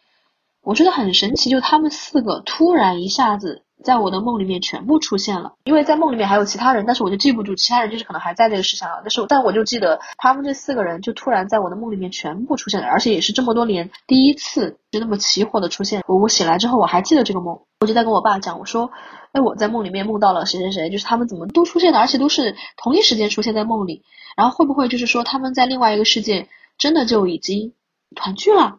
[0.63, 5.55] 我觉得很神奇，就他们四个突然一下子在我的梦里面全部出现了。
[5.65, 9.01] 因为在梦里面还有其他人，但是我就记不住其他人，就是可能还在这个世上了。
[9.03, 16.05] 但是但我就记得他们这四个人就突然在我的梦里面全部出现了，而且也是这么多年第一次就那么齐活的出现。
[16.07, 18.93] 我我醒来之后我还记得这个梦，我就在跟我爸讲，我说，
[19.33, 24.05] 哎，我在梦里面梦到了谁谁谁，就是他们怎么都出现了，而且都是同一时间出现在梦里。
[24.37, 26.49] 然后会不会就是说他们在另外一个世界
[26.79, 27.75] 真的就已经
[28.15, 28.79] 团聚了？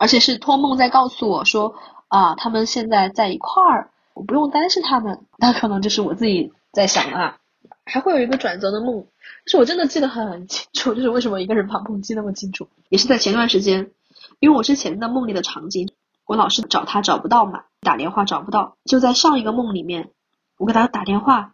[0.00, 1.74] 而且是托梦在告诉我说
[2.08, 5.26] 啊，他们现在在一块儿，我不用担心他们。
[5.36, 7.36] 那可能就是我自己在想啊。
[7.84, 9.06] 还会有一个转折的梦，
[9.44, 13.90] 是我真的记得很清楚，就是为什么一个人把梦记那么清楚，也是在前段时间，
[14.38, 15.92] 因为我之前的梦里的场景，
[16.24, 20.08] 我老是找他找不到嘛，打电话找不到，就在上一个梦里面，
[20.56, 21.52] 我给他打电话，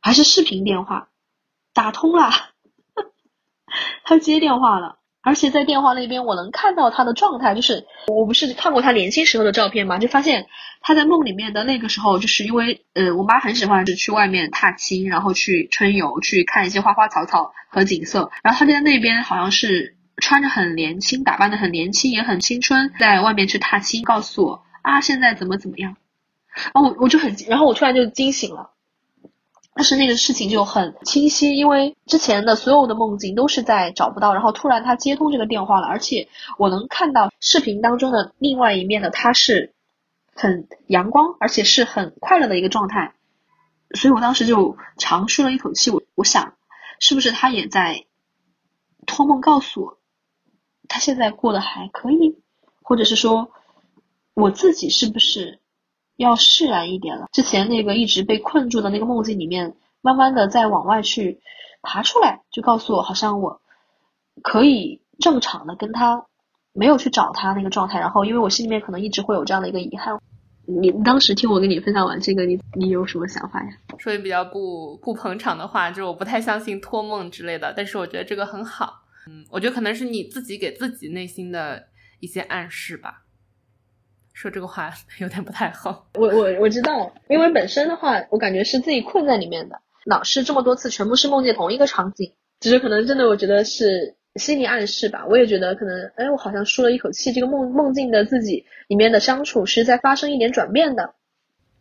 [0.00, 1.08] 还是视频电话，
[1.74, 2.30] 打通了，
[4.04, 4.97] 他接电话了。
[5.20, 10.46] 而且在电话那边，我能看到他的状态，就是我不是看过他年轻时候的照片嘛，就发现
[10.80, 25.96] 他在梦里面的那个时候，就是因为呃，我妈很喜欢是去外面踏青，然后去春游，去看一些花花草草和景色，然后他在那边好像是穿着很年轻，打扮的很年轻，也很青春，在外面去踏青，告诉我啊，现在怎么怎么样，
[26.72, 28.70] 然后我我就很，然后我突然就惊醒了。
[29.78, 39.72] 但是那个事情就很清晰，因为之前的所有的梦境都是在找不到，然后突然他接通这个电话了，而且我能看到视频当中的另外一面的他是
[40.34, 43.14] 很阳光，而且是很快乐的一个状态，
[43.94, 45.92] 所以我当时就长舒了一口气。
[45.92, 46.54] 我我想，
[46.98, 48.04] 是不是他也在
[49.06, 49.98] 托梦告诉我，
[50.88, 52.40] 他现在过得还可以，
[52.82, 53.52] 或者是说
[54.34, 55.60] 我自己是不是？
[56.18, 57.26] 要释然一点了。
[57.32, 61.40] 之前那个一直被困住的那个梦境里面，慢慢的在往外去
[61.80, 63.60] 爬出来，就告诉我，好像我
[64.42, 66.26] 可以正常的跟他
[66.72, 68.00] 没有去找他那个状态。
[68.00, 70.18] 然后，因为我心里面可能一直会有这样的一个遗憾。
[70.66, 73.70] 你当时听我跟你分享完这个，你你有什么想法呀？
[73.96, 79.04] 说句比较不不捧场的话，就是我不太相信托梦之类的，但是我觉得这个很好。
[79.28, 81.84] 嗯，我觉得可能是你自己给自己内心的
[82.20, 83.22] 一些暗示吧。
[84.38, 86.06] 说这个话有点不太好。
[86.14, 95.26] 我我我知道，因为本身的话，我感觉是自己困在里面的，老是这么多次全部是梦见同一个场景，只是可能真的我觉得是心理暗示吧。
[95.28, 101.14] 我也觉得可能，哎，我好像舒了一口气，这个梦梦境的自己里面的相处是在发生一点转变的。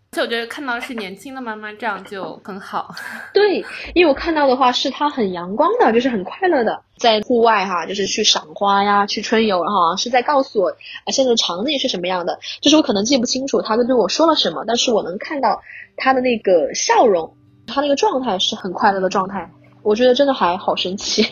[0.10, 2.96] 就我觉得看到是年轻的妈妈，这样就很好。
[3.34, 3.58] 对，
[3.94, 12.40] 因为我看到的话是她很阳光的，就是很快乐的，在户外哈，就是去赏花呀，去春游，然后是在告诉我啊，现在的场景是什么样的。
[12.62, 15.62] 就是我可能记不清楚她都对我说了什么，但是我能看到
[15.98, 17.36] 她的那个笑容，
[17.68, 19.52] 她那个状态是很快乐的状态。
[19.84, 21.28] 我觉得真的还好神奇。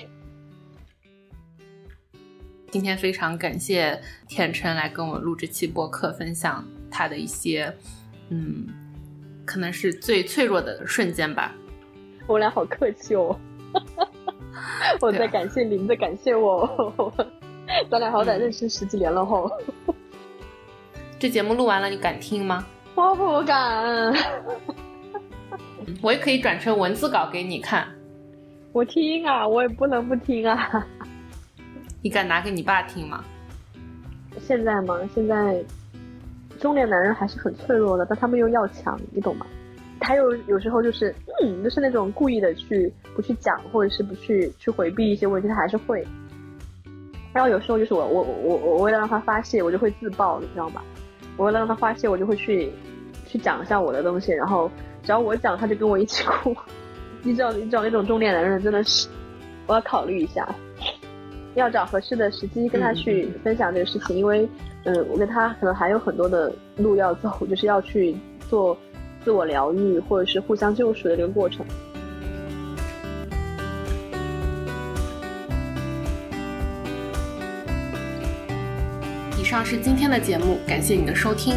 [2.70, 7.74] 今天非常感谢天辰来跟我录这期播客，分享他的一些。
[8.30, 8.68] 嗯，
[9.46, 11.54] 可能是最脆弱的瞬间吧。
[12.28, 13.40] 我俩好客气哦，
[15.00, 17.14] 我在感谢您，在感谢我，
[17.90, 19.50] 咱俩好歹认识十几年了吼。
[21.20, 22.66] 这节目录完了，你敢听吗？
[22.96, 24.14] 我不敢。
[26.02, 27.88] 我也可以转成文字稿给你看。
[28.72, 30.86] 我听啊，我也不能不听啊。
[32.02, 33.24] 你敢拿给你爸听吗？
[34.40, 35.00] 现在吗？
[35.14, 35.64] 现在。
[36.60, 39.45] 中年男人还是很脆弱的，但他们又要强，你懂吗？
[39.99, 46.06] 他又有时候就是，嗯，就是那种故意的去不去讲，或者是不去去回避一些问题，他还是会。
[47.34, 50.82] 然后有时候就是我我我我为了让他发泄，我就会自爆，你知道吗？
[51.38, 52.72] 我为了让他发泄，我就会去
[53.26, 54.70] 去讲一下我的东西，然后
[55.01, 56.56] 只要我讲，他就跟我一起哭。
[57.24, 59.08] 你知道你找那种中年男人真的是，
[59.66, 60.47] 我要考虑一下，
[61.56, 64.47] 要找合适的时机跟他去分享这个事情，因为。
[64.86, 68.16] 嗯，我跟他可能还有很多的路要走， 就是要去
[68.48, 68.78] 做
[69.24, 71.66] 自我疗愈或者是互相救赎的这个过程。
[79.40, 81.56] 以上是今天的节目，感谢你的收听。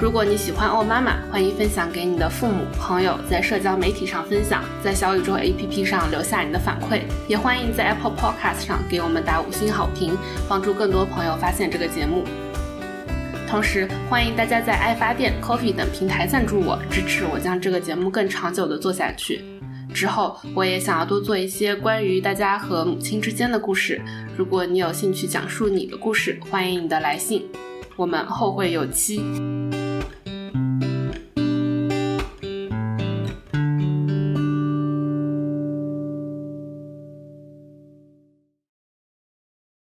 [0.00, 10.16] 如果你喜欢哦妈妈，欢迎分享给你的父母、朋友，在社交媒体上分享，在小宇宙 APP 上留下你的反馈，也欢迎在 Apple Podcast 上给我们打五星好评，
[10.48, 12.24] 帮助更多朋友发现这个节目。
[13.50, 19.44] 同时，欢迎大家在爱发电、Coffee 等平台赞助我，支持我将这个节目更长久的做下去。
[19.92, 24.00] 之后，我也想要多做一些关于大家和母亲之间的故事。
[24.36, 27.44] 如果你有兴趣讲述你的故事，欢迎你的来信，
[27.96, 29.20] 我们后会有期。